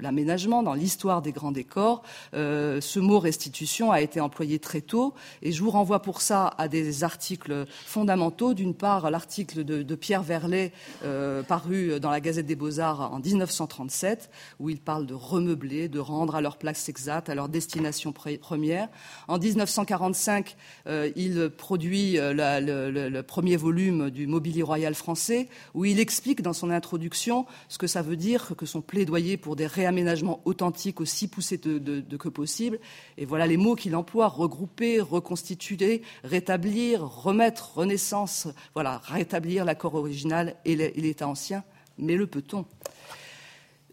l'aménagement, 0.00 0.47
dans 0.48 0.74
l'histoire 0.74 1.20
des 1.20 1.32
grands 1.32 1.52
décors. 1.52 2.02
Euh, 2.32 2.80
ce 2.80 2.98
mot 2.98 3.18
restitution 3.18 3.92
a 3.92 4.00
été 4.00 4.18
employé 4.20 4.58
très 4.58 4.80
tôt 4.80 5.14
et 5.42 5.52
je 5.52 5.62
vous 5.62 5.70
renvoie 5.70 6.00
pour 6.00 6.22
ça 6.22 6.54
à 6.56 6.68
des 6.68 7.04
articles 7.04 7.66
fondamentaux. 7.68 8.54
D'une 8.54 8.74
part, 8.74 9.10
l'article 9.10 9.62
de, 9.64 9.94
Pierre 9.94 10.22
Verlet 10.22 10.72
euh, 11.04 11.42
paru 11.42 12.00
dans 12.00 12.10
la 12.10 12.20
Gazette 12.20 12.46
des 12.46 12.56
Beaux-Arts 12.56 13.12
en 13.12 13.18
1937 13.18 14.30
où 14.58 14.70
il 14.70 14.80
parle 14.80 15.06
de 15.06 15.14
remeubler, 15.14 15.88
de 15.88 15.98
rendre 15.98 16.34
à 16.34 16.40
leur 16.40 16.56
place 16.56 16.88
exacte, 16.88 17.28
à 17.28 17.34
leur 17.34 17.48
destination 17.48 18.12
première. 18.12 18.88
En 19.26 19.38
1945, 19.38 20.56
euh, 20.86 21.10
il 21.14 21.50
produit 21.50 22.16
le 22.18 23.20
premier 23.20 23.56
volume 23.56 24.10
du 24.10 24.26
Mobilier 24.26 24.62
royal 24.62 24.94
français 24.94 25.48
où 25.74 25.84
il 25.84 26.00
explique 26.00 26.40
dans 26.40 26.54
son 26.54 26.70
introduction 26.70 27.44
ce 27.68 27.76
que 27.76 27.86
ça 27.86 28.00
veut 28.00 28.16
dire 28.16 28.54
que 28.56 28.66
son 28.66 28.80
plaidoyer 28.80 29.36
pour 29.36 29.56
des 29.56 29.66
réaménagements 29.66 30.37
authentiques 30.44 31.00
aussi 31.00 31.28
poussés 31.28 31.58
que 31.58 32.28
possible. 32.28 32.78
Et 33.16 33.24
voilà 33.24 33.46
les 33.46 33.56
mots 33.56 33.74
qu'il 33.74 33.96
emploie 33.96 34.28
regrouper, 34.28 35.00
reconstituer, 35.00 36.02
rétablir, 36.24 37.02
remettre, 37.02 37.76
renaissance. 37.76 38.48
Voilà, 38.74 38.98
rétablir 39.04 39.64
l'accord 39.64 39.94
original 39.94 40.56
et 40.64 40.76
l'état 40.76 41.28
ancien. 41.28 41.64
Mais 41.98 42.14
le 42.14 42.26
peut-on? 42.26 42.64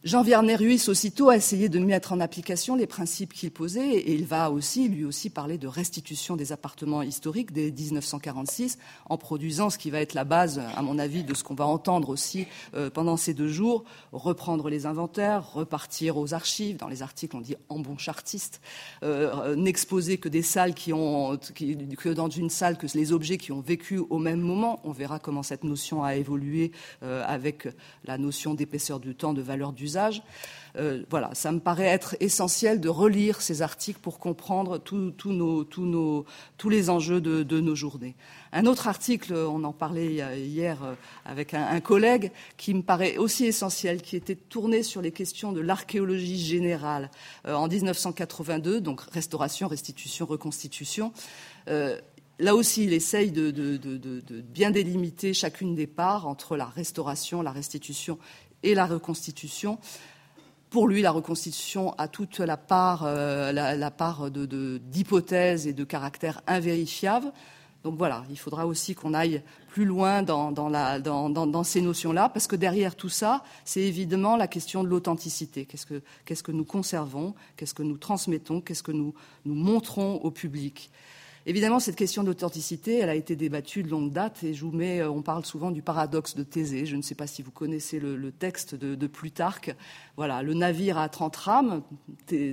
Jean 0.06 0.22
Viernet 0.22 0.56
Ruiz 0.56 0.88
aussitôt 0.88 1.30
a 1.30 1.36
essayé 1.36 1.68
de 1.68 1.80
mettre 1.80 2.13
en 2.13 2.20
application 2.20 2.76
les 2.76 2.86
principes 2.86 3.34
qu'il 3.34 3.50
posait 3.50 3.96
et 3.96 4.13
il 4.13 4.28
va 4.28 4.52
aussi, 4.52 4.88
lui 4.88 5.04
aussi, 5.04 5.32
parler 5.32 5.58
de 5.58 5.68
restitution 5.68 6.36
des 6.36 6.52
appartements 6.52 7.02
historiques 7.02 7.52
dès 7.52 7.72
1946 7.72 8.78
en 9.10 9.18
produisant 9.18 9.72
ce 9.72 9.80
qui 9.80 9.89
va 9.89 10.00
être 10.02 10.13
la 10.13 10.24
base, 10.24 10.62
à 10.76 10.84
mon 10.84 11.00
avis, 11.00 11.24
de 11.24 11.34
ce 11.34 11.44
qu'on 11.44 11.56
va 11.56 11.65
entendre 11.65 12.10
aussi 12.10 12.46
euh, 12.76 12.91
pendant 12.91 13.18
ces 13.18 13.34
deux 13.34 13.48
jours, 13.48 13.84
reprendre 14.12 14.70
les 14.70 14.86
inventaires, 14.86 15.54
repartir 15.54 16.18
aux 16.18 16.36
archives. 16.36 16.78
Dans 16.78 16.88
les 16.88 17.02
articles, 17.02 17.36
on 17.36 17.41
dit 17.41 17.56
en 17.70 17.80
bon 17.80 17.98
chartiste, 17.98 18.62
euh, 19.02 19.56
n'exposer 19.56 20.20
que 20.20 20.30
des 20.30 20.44
salles 20.44 20.76
qui 20.76 20.94
ont, 20.94 21.36
que 21.36 22.10
dans 22.10 22.30
une 22.30 22.52
salle 22.52 22.78
que 22.78 22.86
les 22.94 23.12
objets 23.12 23.39
qui 23.39 23.52
ont 23.52 23.62
vécu 23.62 23.98
au 23.98 24.20
même 24.20 24.41
moment. 24.41 24.82
On 24.84 24.91
verra 24.91 25.18
comment 25.18 25.41
cette 25.41 25.63
notion 25.63 26.04
a 26.04 26.15
évolué 26.15 26.72
euh, 27.02 27.24
avec 27.26 27.68
la 28.04 28.20
notion 28.20 28.54
d'épaisseur 28.54 29.00
du 29.00 29.15
temps, 29.15 29.34
de 29.34 29.41
valeur 29.41 29.74
d'usage 29.74 29.94
euh, 30.77 31.03
voilà, 31.10 31.29
ça 31.34 31.51
me 31.51 31.60
paraît 31.60 31.86
être 31.86 32.15
essentiel 32.19 32.81
de 32.81 32.89
relire 32.89 33.41
ces 33.41 33.62
articles 33.62 33.99
pour 33.99 34.19
comprendre 34.19 34.77
tous 34.77 36.69
les 36.69 36.89
enjeux 36.89 37.21
de, 37.21 37.60
nos 37.60 37.75
journées. 37.75 38.15
Un 38.51 38.65
autre 38.65 38.88
article, 38.88 39.34
on 39.34 39.63
en 39.63 39.73
parlait 39.73 40.38
hier 40.38 40.84
euh, 40.84 40.93
avec 41.25 41.53
un, 41.53 41.79
collègue, 41.79 42.31
qui 42.58 42.73
me 42.73 42.81
paraît 42.81 43.17
aussi 43.17 43.45
essentiel, 43.45 44.01
qui 44.01 44.15
était 44.15 44.36
tourné 44.36 44.84
sur 44.84 45.01
les 45.01 45.12
questions 45.12 45.51
de 45.51 45.62
l'archéologie 45.62 46.39
générale 46.39 47.10
euh, 47.47 47.53
en 47.53 47.67
1982, 47.67 48.81
donc 48.81 49.01
restauration, 49.12 49.67
restitution, 49.67 50.25
reconstitution. 50.25 51.13
Là 52.39 52.54
aussi, 52.54 52.84
il 52.84 52.93
essaye 52.93 53.32
de, 53.32 53.52
bien 54.41 54.71
délimiter 54.71 55.34
chacune 55.34 55.74
des 55.74 55.88
parts 55.88 56.28
entre 56.28 56.58
la 56.58 56.65
restauration, 56.65 57.41
la 57.41 57.52
restitution 57.52 58.19
et 58.63 58.76
la 58.76 58.86
reconstitution. 58.86 59.80
Pour 60.69 60.88
lui, 60.88 61.02
la 61.02 61.12
reconstitution 61.12 61.93
a 61.93 62.10
toute 62.10 62.39
la 62.39 62.58
part, 62.58 63.04
euh, 63.06 63.54
la, 63.54 63.91
part 63.91 64.30
d'hypothèses 64.32 65.67
et 65.67 65.74
de 65.74 65.84
caractères 65.86 66.41
invérifiables. 66.48 67.32
Donc 67.86 67.98
voilà, 67.98 68.24
il 68.30 68.38
faudra 68.38 68.65
aussi 68.65 68.95
qu'on 68.95 69.13
aille 69.13 69.41
plus 69.69 69.86
loin 69.86 70.24
dans, 70.24 71.63
ces 71.63 71.82
notions-là, 71.82 72.30
parce 72.30 72.48
que 72.48 72.56
derrière 72.58 72.95
tout 72.95 73.10
ça, 73.10 73.43
c'est 73.63 73.84
évidemment 73.84 74.36
la 74.36 74.48
question 74.48 74.84
de 74.84 74.89
l'authenticité. 74.89 75.65
Qu'est-ce 75.65 76.43
que, 76.43 76.52
nous 76.52 76.65
conservons? 76.65 77.36
Qu'est-ce 77.56 77.76
que 77.76 77.84
nous 77.84 77.98
transmettons? 77.98 78.60
Qu'est-ce 78.60 78.84
que 78.84 78.91
nous 78.91 79.13
montrons 79.45 80.15
au 80.15 80.32
public? 80.32 80.89
Évidemment, 81.47 81.79
cette 81.79 81.95
question 81.95 82.23
d'authenticité, 82.23 82.97
elle 82.97 83.10
a 83.10 83.13
été 83.13 83.36
débattue 83.36 83.84
de 83.84 83.89
longue 83.89 84.12
date 84.12 84.43
et 84.43 84.55
je 84.55 84.65
vous 84.65 84.71
mets, 84.71 85.01
euh, 85.01 85.12
on 85.12 85.21
parle 85.21 85.45
souvent 85.45 85.69
du 85.69 85.84
paradoxe 85.84 86.36
de 86.36 86.41
Thésée. 86.41 86.88
Je 86.88 86.95
ne 86.95 87.03
sais 87.03 87.13
pas 87.13 87.27
si 87.27 87.43
vous 87.43 87.51
connaissez 87.51 87.99
le, 87.99 88.31
texte 88.31 88.73
de, 88.73 89.08
Plutarque. 89.08 89.75
Voilà, 90.17 90.41
le 90.41 90.55
navire 90.55 90.97
à 90.97 91.08
30 91.08 91.36
rames 91.36 91.84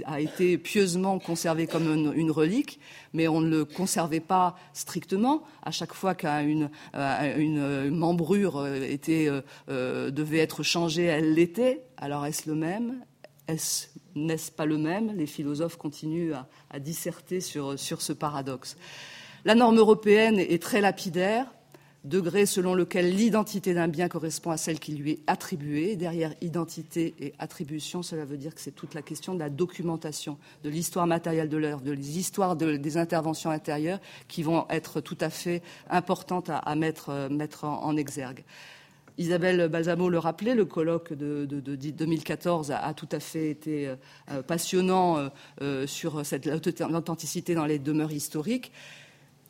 a 0.04 0.20
été 0.20 0.58
pieusement 0.58 1.18
conservé 1.18 1.66
comme 1.66 2.12
une, 2.14 2.30
relique, 2.30 2.80
mais 3.14 3.28
on 3.28 3.40
ne 3.40 3.48
le 3.48 3.64
conservait 3.64 4.20
pas 4.20 4.56
strictement. 4.74 5.42
À 5.62 5.70
chaque 5.70 5.94
fois 5.94 6.14
qu'une 6.14 6.68
euh, 6.94 7.90
membrure 7.90 8.66
était, 8.66 9.28
euh, 9.70 10.10
devait 10.10 10.38
être 10.38 10.62
changée, 10.62 11.04
elle 11.04 11.32
l'était. 11.32 11.82
Alors 11.96 12.26
est-ce 12.26 12.46
le 12.48 12.54
même? 12.54 13.02
Est-ce 13.48 13.88
n'est-ce 14.14 14.50
pas 14.50 14.66
le 14.66 14.78
même? 14.78 15.16
Les 15.16 15.26
philosophes 15.26 15.76
continuent 15.76 16.32
à, 16.70 16.78
disserter 16.78 17.40
sur, 17.40 17.76
ce 17.78 18.12
paradoxe. 18.12 18.76
La 19.44 19.54
norme 19.54 19.78
européenne 19.78 20.38
est 20.38 20.62
très 20.62 20.80
lapidaire, 20.80 21.46
degré 22.04 22.46
selon 22.46 22.74
lequel 22.74 23.14
l'identité 23.14 23.74
d'un 23.74 23.88
bien 23.88 24.08
correspond 24.08 24.50
à 24.50 24.56
celle 24.56 24.80
qui 24.80 24.92
lui 24.92 25.12
est 25.12 25.20
attribuée. 25.26 25.96
Derrière 25.96 26.34
identité 26.40 27.14
et 27.18 27.32
attribution, 27.38 28.02
cela 28.02 28.24
veut 28.24 28.36
dire 28.36 28.54
que 28.54 28.60
c'est 28.60 28.72
toute 28.72 28.94
la 28.94 29.02
question 29.02 29.34
de 29.34 29.38
la 29.38 29.50
documentation, 29.50 30.38
de 30.64 30.70
l'histoire 30.70 31.06
matérielle 31.06 31.48
de 31.48 31.56
l'œuvre, 31.56 31.80
de 31.80 31.92
l'histoire 31.92 32.56
des 32.56 32.96
interventions 32.96 33.50
intérieures 33.50 34.00
qui 34.28 34.42
vont 34.42 34.66
être 34.68 35.00
tout 35.00 35.18
à 35.20 35.30
fait 35.30 35.62
importantes 35.90 36.50
à, 36.50 36.74
mettre, 36.74 37.10
en 37.64 37.96
exergue. 37.96 38.44
Isabelle 39.18 39.68
Balsamo 39.68 40.08
le 40.08 40.18
rappelait, 40.18 40.54
le 40.54 40.64
colloque 40.64 41.12
de, 41.12 41.44
2014 41.46 42.70
a, 42.70 42.94
tout 42.94 43.08
à 43.12 43.20
fait 43.20 43.50
été 43.50 43.94
euh, 44.30 44.42
passionnant 44.42 45.30
euh, 45.60 45.86
sur 45.86 46.24
cette 46.24 46.46
l'authenticité 46.46 47.54
dans 47.54 47.66
les 47.66 47.78
demeures 47.78 48.12
historiques. 48.12 48.72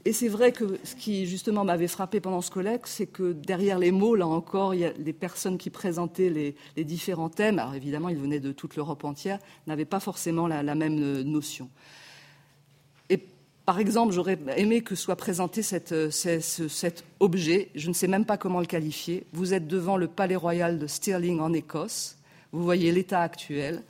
Et 0.04 0.12
c'est 0.12 0.28
vrai 0.28 0.50
que 0.50 0.78
ce 0.82 0.96
qui 0.96 1.26
justement 1.26 1.64
m'avait 1.64 1.86
frappé 1.86 2.18
pendant 2.18 2.40
ce 2.40 2.50
colloque, 2.50 2.88
c'est 2.88 3.06
que 3.06 3.32
derrière 3.32 3.78
les 3.78 3.92
mots, 3.92 4.16
là 4.16 4.26
encore, 4.26 4.74
il 4.74 4.80
y 4.80 4.84
a 4.84 4.92
des 4.92 5.12
personnes 5.12 5.58
qui 5.58 5.70
présentaient 5.70 6.28
les, 6.76 6.84
différents 6.84 7.28
thèmes. 7.28 7.60
Alors 7.60 7.74
évidemment, 7.74 8.08
ils 8.08 8.16
venaient 8.16 8.40
de 8.40 8.50
toute 8.50 8.74
l'Europe 8.74 9.04
entière, 9.04 9.38
n'avaient 9.68 9.84
pas 9.84 10.00
forcément 10.00 10.48
la, 10.48 10.62
même 10.74 11.00
euh, 11.00 11.22
notion. 11.22 11.70
Par 13.64 13.78
exemple, 13.78 14.12
j'aurais 14.12 14.38
aimé 14.56 14.80
que 14.80 14.96
soit 14.96 15.14
présenté 15.14 15.62
euh, 15.92 16.10
cet 16.10 17.04
objet, 17.20 17.68
je 17.76 17.88
ne 17.88 17.92
sais 17.94 18.08
même 18.08 18.24
pas 18.24 18.36
comment 18.36 18.58
le 18.58 18.66
qualifier. 18.66 19.24
Vous 19.32 19.54
êtes 19.54 19.68
devant 19.68 19.96
le 19.96 20.08
palais 20.08 20.36
royal 20.36 20.78
de 20.78 20.86
Stirling 20.88 21.38
en 21.40 21.52
Écosse, 21.52 22.18
vous 22.50 22.64
voyez 22.64 22.90
l'état 22.90 23.20
actuel. 23.20 23.82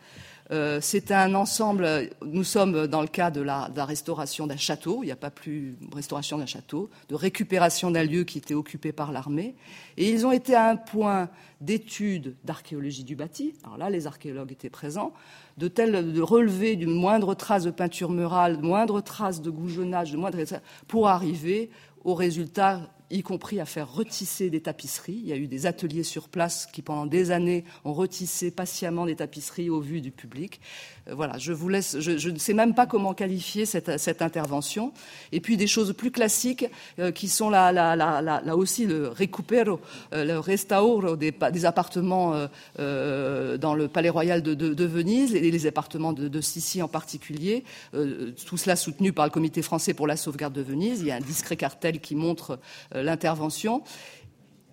Euh, 0.52 0.80
c'est 0.82 1.12
un 1.12 1.34
ensemble, 1.34 2.10
nous 2.22 2.44
sommes 2.44 2.86
dans 2.86 3.00
le 3.00 3.06
cas 3.06 3.30
de 3.30 3.40
la, 3.40 3.70
restauration 3.74 4.46
d'un 4.46 4.58
château, 4.58 5.02
il 5.02 5.06
n'y 5.06 5.12
a 5.12 5.16
pas 5.16 5.30
plus 5.30 5.76
restauration 5.94 6.36
d'un 6.36 6.46
château, 6.46 6.90
de 7.08 7.14
récupération 7.14 7.90
d'un 7.90 8.04
lieu 8.04 8.24
qui 8.24 8.36
était 8.36 8.52
occupé 8.52 8.92
par 8.92 9.12
l'armée. 9.12 9.54
Et 9.96 10.10
ils 10.10 10.26
ont 10.26 10.32
été 10.32 10.54
à 10.54 10.68
un 10.68 10.76
point 10.76 11.30
d'étude 11.62 12.36
d'archéologie 12.44 13.04
du 13.04 13.16
bâti, 13.16 13.54
alors 13.64 13.78
là 13.78 13.88
les 13.88 14.06
archéologues 14.06 14.52
étaient 14.52 14.68
présents, 14.68 15.14
de 15.56 15.68
tel 15.68 16.12
de 16.12 16.20
relever 16.20 16.76
d'une 16.76 16.94
moindre 16.94 17.34
trace 17.34 17.64
de 17.64 17.70
peinture 17.70 18.10
murale, 18.10 18.58
de 18.58 18.62
moindre 18.62 19.00
trace 19.00 19.40
de 19.40 19.50
goujonnage, 19.50 20.12
de 20.12 20.18
moindre 20.18 20.38
pour 20.86 21.08
arriver 21.08 21.70
au 22.04 22.14
résultat 22.14 22.90
y 23.12 23.22
compris 23.22 23.60
à 23.60 23.66
faire 23.66 23.92
retisser 23.92 24.50
des 24.50 24.60
tapisseries. 24.60 25.20
Il 25.22 25.28
y 25.28 25.32
a 25.32 25.36
eu 25.36 25.46
des 25.46 25.66
ateliers 25.66 26.02
sur 26.02 26.28
place 26.28 26.66
qui, 26.72 26.82
pendant 26.82 27.06
des 27.06 27.30
années, 27.30 27.64
ont 27.84 27.92
retissé 27.92 28.50
patiemment 28.50 29.06
des 29.06 29.16
tapisseries 29.16 29.70
au 29.70 29.80
vu 29.80 30.00
du 30.00 30.10
public. 30.10 30.60
Euh, 31.08 31.14
voilà, 31.14 31.38
je 31.38 31.52
vous 31.52 31.68
laisse, 31.68 31.98
je, 32.00 32.28
ne 32.28 32.38
sais 32.38 32.54
même 32.54 32.74
pas 32.74 32.86
comment 32.86 33.14
qualifier 33.14 33.66
cette, 33.66 34.22
intervention. 34.22 34.92
Et 35.32 35.40
puis 35.40 35.56
des 35.56 35.66
choses 35.66 35.92
plus 35.94 36.10
classiques 36.10 36.66
euh, 36.98 37.12
qui 37.12 37.28
sont 37.28 37.50
là, 37.50 38.54
aussi 38.54 38.86
le 38.86 39.08
recupero, 39.08 39.80
euh, 40.12 40.24
le 40.24 40.38
restauro 40.38 41.16
des, 41.16 41.34
appartements 41.64 42.32
dans 42.78 43.74
le 43.74 43.88
Palais 43.88 44.08
Royal 44.08 44.42
de, 44.42 44.84
Venise 44.84 45.34
et 45.34 45.50
les 45.50 45.66
appartements 45.66 46.12
de, 46.12 46.28
de 46.28 46.40
Sissi 46.40 46.82
en 46.82 46.88
particulier. 46.88 47.64
tout 47.92 48.56
cela 48.56 48.76
soutenu 48.76 49.12
par 49.12 49.26
le 49.26 49.30
Comité 49.30 49.62
français 49.62 49.94
pour 49.94 50.06
la 50.06 50.16
sauvegarde 50.16 50.52
de 50.52 50.62
Venise. 50.62 51.00
Il 51.00 51.06
y 51.06 51.10
a 51.10 51.16
un 51.16 51.20
discret 51.20 51.56
cartel 51.56 52.00
qui 52.00 52.14
montre 52.14 52.58
l'intervention. 53.02 53.82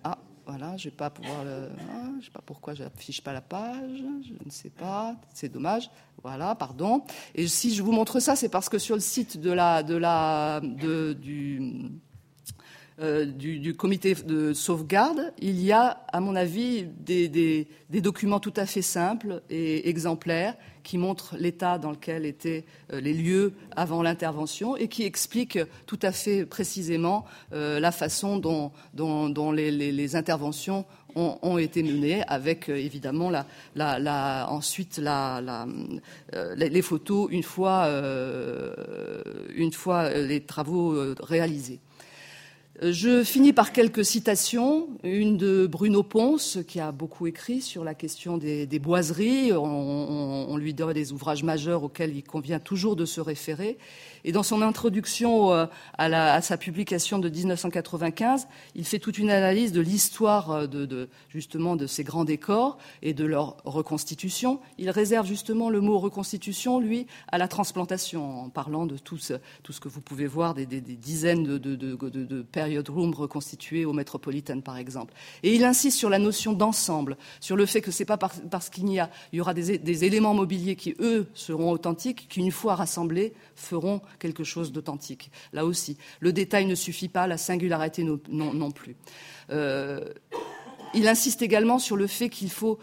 Ah, 0.04 0.18
voilà, 0.46 0.76
je 0.76 0.86
ne 0.86 0.90
vais 0.90 0.96
pas 0.96 1.10
pouvoir 1.10 1.44
le. 1.44 1.68
Ah, 1.92 2.06
je 2.12 2.16
ne 2.16 2.22
sais 2.22 2.30
pas 2.30 2.42
pourquoi 2.44 2.74
je 2.74 2.82
n'affiche 2.82 3.22
pas 3.22 3.32
la 3.32 3.40
page. 3.40 4.02
Je 4.22 4.44
ne 4.44 4.50
sais 4.50 4.70
pas. 4.70 5.16
C'est 5.34 5.48
dommage. 5.48 5.90
Voilà, 6.22 6.54
pardon. 6.54 7.02
Et 7.34 7.46
si 7.46 7.74
je 7.74 7.82
vous 7.82 7.92
montre 7.92 8.20
ça, 8.20 8.36
c'est 8.36 8.48
parce 8.48 8.68
que 8.68 8.78
sur 8.78 8.94
le 8.94 9.00
site 9.00 9.40
de 9.40 9.50
la, 9.50 9.82
de 9.82 9.94
la, 9.94 10.60
du, 10.60 11.90
euh, 13.00 13.24
du, 13.24 13.74
comité 13.74 14.14
de 14.14 14.52
sauvegarde, 14.52 15.32
il 15.38 15.58
y 15.62 15.72
a, 15.72 16.04
à 16.12 16.20
mon 16.20 16.36
avis, 16.36 16.84
des, 16.84 17.66
documents 17.88 18.40
tout 18.40 18.52
à 18.56 18.66
fait 18.66 18.82
simples 18.82 19.40
et 19.48 19.88
exemplaires 19.88 20.54
qui 20.82 20.98
montrent 20.98 21.34
l'état 21.38 21.78
dans 21.78 21.92
lequel 21.92 22.26
étaient 22.26 22.66
euh, 22.92 23.00
les 23.00 23.14
lieux 23.14 23.54
avant 23.74 24.02
l'intervention 24.02 24.76
et 24.76 24.88
qui 24.88 25.04
expliquent 25.04 25.60
tout 25.86 25.98
à 26.02 26.12
fait 26.12 26.44
précisément 26.44 27.24
euh, 27.54 27.80
la 27.80 27.90
façon 27.90 28.36
dont, 28.36 28.72
les, 29.52 30.16
interventions 30.16 30.84
ont, 31.14 31.56
été 31.56 31.82
menées 31.82 32.22
avec 32.26 32.68
évidemment 32.68 33.32
ensuite 33.76 35.00
les 36.56 36.82
photos 36.82 37.28
une 37.32 37.42
fois 37.42 37.88
les 40.10 40.40
travaux 40.42 41.14
réalisés. 41.20 41.80
Je 42.82 43.22
finis 43.24 43.52
par 43.52 43.72
quelques 43.72 44.06
citations. 44.06 44.88
Une 45.02 45.36
de 45.36 45.66
Bruno 45.66 46.02
Ponce, 46.02 46.60
qui 46.66 46.80
a 46.80 46.92
beaucoup 46.92 47.26
écrit 47.26 47.60
sur 47.60 47.84
la 47.84 47.94
question 47.94 48.38
des, 48.38 48.66
boiseries. 48.78 49.52
On, 49.52 50.56
lui 50.56 50.72
donne 50.72 50.94
des 50.94 51.12
ouvrages 51.12 51.42
majeurs 51.42 51.84
auxquels 51.84 52.16
il 52.16 52.22
convient 52.22 52.58
toujours 52.58 52.96
de 52.96 53.04
se 53.04 53.20
référer. 53.20 53.76
Et 54.24 54.32
dans 54.32 54.42
son 54.42 54.62
introduction 54.62 55.52
euh, 55.52 55.66
à, 55.98 56.40
sa 56.40 56.56
publication 56.56 57.18
de 57.18 57.28
1995, 57.28 58.48
il 58.74 58.84
fait 58.84 58.98
toute 58.98 59.18
une 59.18 59.30
analyse 59.30 59.72
de 59.72 59.80
l'histoire 59.80 60.50
euh, 60.50 60.66
de, 60.66 61.08
justement 61.28 61.76
de 61.76 61.86
ces 61.86 62.04
grands 62.04 62.24
décors 62.24 62.78
et 63.02 63.12
de 63.12 63.24
leur 63.24 63.58
reconstitution. 63.64 64.60
Il 64.78 64.90
réserve 64.90 65.26
justement 65.26 65.68
le 65.70 65.80
mot 65.80 65.98
reconstitution, 65.98 66.80
lui, 66.80 67.06
à 67.28 67.38
la 67.38 67.48
transplantation, 67.48 68.44
en 68.44 68.48
parlant 68.48 68.86
de 68.86 68.96
tout 68.96 69.18
ce, 69.18 69.34
que 69.80 69.88
vous 69.88 70.00
pouvez 70.00 70.26
voir, 70.26 70.54
des, 70.54 70.66
dizaines 70.66 71.44
de, 71.44 71.58
de, 71.58 71.76
de 71.76 72.42
period 72.70 72.88
rooms 72.88 73.14
reconstituées 73.14 73.84
au 73.84 73.92
Metropolitan, 73.92 74.60
par 74.60 74.76
exemple. 74.76 75.12
Et 75.42 75.54
il 75.54 75.64
insiste 75.64 75.98
sur 75.98 76.08
la 76.08 76.18
notion 76.18 76.52
d'ensemble, 76.52 77.16
sur 77.40 77.56
le 77.56 77.66
fait 77.66 77.80
que 77.80 77.90
c'est 77.90 78.04
pas 78.04 78.16
parce 78.16 78.70
qu'il 78.70 78.88
y, 79.32 79.40
aura 79.40 79.54
des, 79.54 79.78
des 79.78 80.04
éléments 80.04 80.34
mobiliers 80.34 80.76
qui, 80.76 80.94
eux, 81.00 81.26
seront 81.34 81.72
authentiques, 81.72 82.28
qu'une 82.28 82.52
fois 82.52 82.76
rassemblés, 82.76 83.32
feront 83.56 84.00
quelque 84.20 84.44
chose 84.44 84.70
d'authentique. 84.70 85.30
Là 85.52 85.64
aussi, 85.64 85.96
le 86.20 86.32
détail 86.32 86.66
ne 86.66 86.76
suffit 86.76 87.08
pas, 87.08 87.26
la 87.26 87.38
singularité 87.38 88.04
non, 88.04 88.70
plus. 88.70 88.94
Euh, 89.50 90.04
il 90.94 91.08
insiste 91.08 91.42
également 91.42 91.78
sur 91.78 91.96
le 91.96 92.06
fait 92.06 92.28
qu'il 92.28 92.50
faut 92.50 92.78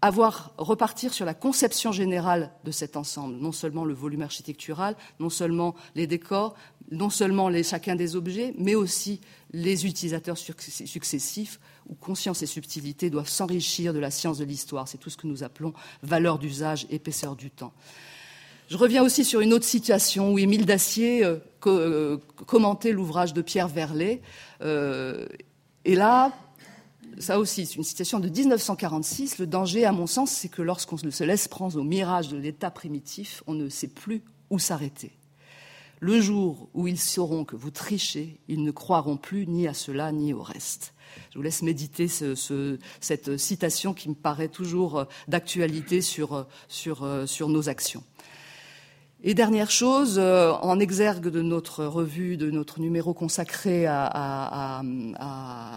avoir 0.00 0.52
repartir 0.58 1.12
sur 1.12 1.24
la 1.24 1.34
conception 1.34 1.90
générale 1.90 2.52
de 2.64 2.70
cet 2.70 2.96
ensemble, 2.96 3.36
non 3.36 3.52
seulement 3.52 3.84
le 3.84 3.94
volume 3.94 4.22
architectural, 4.22 4.96
non 5.18 5.30
seulement 5.30 5.74
les 5.96 6.06
décors, 6.06 6.54
non 6.90 7.10
seulement 7.10 7.48
les, 7.48 7.62
chacun 7.62 7.96
des 7.96 8.14
objets, 8.14 8.54
mais 8.58 8.74
aussi 8.74 9.20
les 9.52 9.86
utilisateurs 9.86 10.38
successifs, 10.38 11.58
où 11.88 11.94
conscience 11.94 12.42
et 12.42 12.46
subtilité 12.46 13.10
doivent 13.10 13.28
s'enrichir 13.28 13.92
de 13.92 13.98
la 13.98 14.10
science 14.10 14.38
de 14.38 14.44
l'histoire. 14.44 14.86
C'est 14.86 14.98
tout 14.98 15.10
ce 15.10 15.16
que 15.16 15.26
nous 15.26 15.42
appelons 15.42 15.72
valeur 16.02 16.38
d'usage, 16.38 16.86
épaisseur 16.90 17.34
du 17.34 17.50
temps. 17.50 17.72
Je 18.68 18.76
reviens 18.76 19.02
aussi 19.02 19.24
sur 19.24 19.40
une 19.40 19.54
autre 19.54 19.64
situation 19.64 20.32
où 20.32 20.38
Émile 20.38 20.66
Dacier 20.66 21.24
euh, 21.24 21.36
euh, 21.66 22.18
commentait 22.46 22.92
l'ouvrage 22.92 23.32
de 23.32 23.40
Pierre 23.40 23.68
Verlet. 23.68 24.20
Euh, 24.60 25.26
et 25.86 25.94
là, 25.94 26.32
ça 27.20 27.38
aussi, 27.38 27.66
c'est 27.66 27.76
une 27.76 27.84
citation 27.84 28.20
de 28.20 28.28
1946. 28.28 29.38
Le 29.38 29.46
danger, 29.46 29.84
à 29.84 29.92
mon 29.92 30.06
sens, 30.06 30.30
c'est 30.30 30.48
que 30.48 30.62
lorsqu'on 30.62 30.96
se 30.96 31.24
laisse 31.24 31.48
prendre 31.48 31.78
au 31.78 31.84
mirage 31.84 32.28
de 32.28 32.36
l'état 32.36 32.70
primitif, 32.70 33.42
on 33.46 33.54
ne 33.54 33.68
sait 33.68 33.88
plus 33.88 34.22
où 34.50 34.58
s'arrêter. 34.58 35.12
Le 36.00 36.20
jour 36.20 36.68
où 36.74 36.86
ils 36.86 36.98
sauront 36.98 37.44
que 37.44 37.56
vous 37.56 37.70
trichez, 37.70 38.40
ils 38.46 38.62
ne 38.62 38.70
croiront 38.70 39.16
plus 39.16 39.46
ni 39.46 39.66
à 39.66 39.74
cela 39.74 40.12
ni 40.12 40.32
au 40.32 40.42
reste. 40.42 40.94
Je 41.30 41.38
vous 41.38 41.42
laisse 41.42 41.62
méditer 41.62 42.06
cette 42.08 43.36
citation 43.36 43.94
qui 43.94 44.08
me 44.08 44.14
paraît 44.14 44.48
toujours 44.48 45.06
d'actualité 45.26 46.00
sur, 46.00 46.46
sur 46.68 47.48
nos 47.48 47.68
actions. 47.68 48.04
Et 49.24 49.34
dernière 49.34 49.68
chose, 49.68 50.16
euh, 50.16 50.52
en 50.52 50.78
exergue 50.78 51.26
de 51.26 51.42
notre 51.42 51.84
revue, 51.84 52.36
de 52.36 52.52
notre 52.52 52.78
numéro 52.78 53.14
consacré 53.14 53.88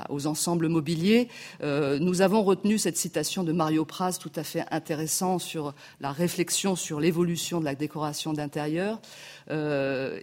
aux 0.10 0.28
ensembles 0.28 0.68
mobiliers, 0.68 1.28
euh, 1.64 1.98
nous 1.98 2.22
avons 2.22 2.44
retenu 2.44 2.78
cette 2.78 2.98
citation 2.98 3.44
de 3.44 3.52
Mario 3.52 3.84
Praz 3.84 4.20
tout 4.20 4.32
à 4.36 4.44
fait 4.44 4.64
intéressant 4.70 5.40
sur 5.40 5.74
la 6.02 6.12
réflexion 6.12 6.76
sur 6.76 7.00
l'évolution 7.00 7.60
de 7.60 7.66
la 7.66 7.74
décoration 7.74 8.32
d'intérieur. 8.32 9.02
Euh, 9.50 10.20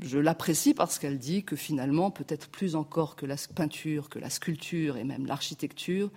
je 0.00 0.18
l'apprécie 0.18 0.74
parce 0.74 0.98
qu'elle 0.98 1.18
dit 1.18 1.44
que 1.44 1.56
finalement, 1.56 2.10
peut-être 2.10 2.48
plus 2.48 2.76
encore 2.76 3.16
que 3.16 3.26
la 3.26 3.36
peinture, 3.54 4.08
que 4.08 4.18
la 4.18 4.30
sculpture 4.30 4.96
et 4.96 5.04
même 5.04 5.26
l'architecture, 5.26 6.10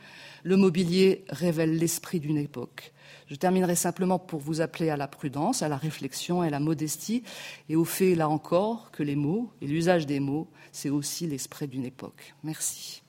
le 0.43 0.57
mobilier 0.57 1.25
révèle 1.29 1.77
l'esprit 1.77 2.19
d'une 2.19 2.37
époque. 2.37 2.93
Je 3.27 3.35
terminerai 3.35 3.75
simplement 3.75 4.19
pour 4.19 4.39
vous 4.39 4.61
appeler 4.61 4.89
à 4.89 4.97
la 4.97 5.07
prudence, 5.07 5.61
à 5.61 5.67
la 5.67 5.77
réflexion 5.77 6.43
et 6.43 6.47
à 6.47 6.51
la 6.51 6.59
modestie, 6.59 7.23
et 7.69 7.75
au 7.75 7.85
fait, 7.85 8.15
là 8.15 8.29
encore, 8.29 8.91
que 8.91 9.03
les 9.03 9.15
mots 9.15 9.51
et 9.61 9.67
l'usage 9.67 10.05
des 10.05 10.19
mots, 10.19 10.49
c'est 10.71 10.89
aussi 10.89 11.27
l'esprit 11.27 11.67
d'une 11.67 11.85
époque. 11.85 12.35
Merci. 12.43 13.04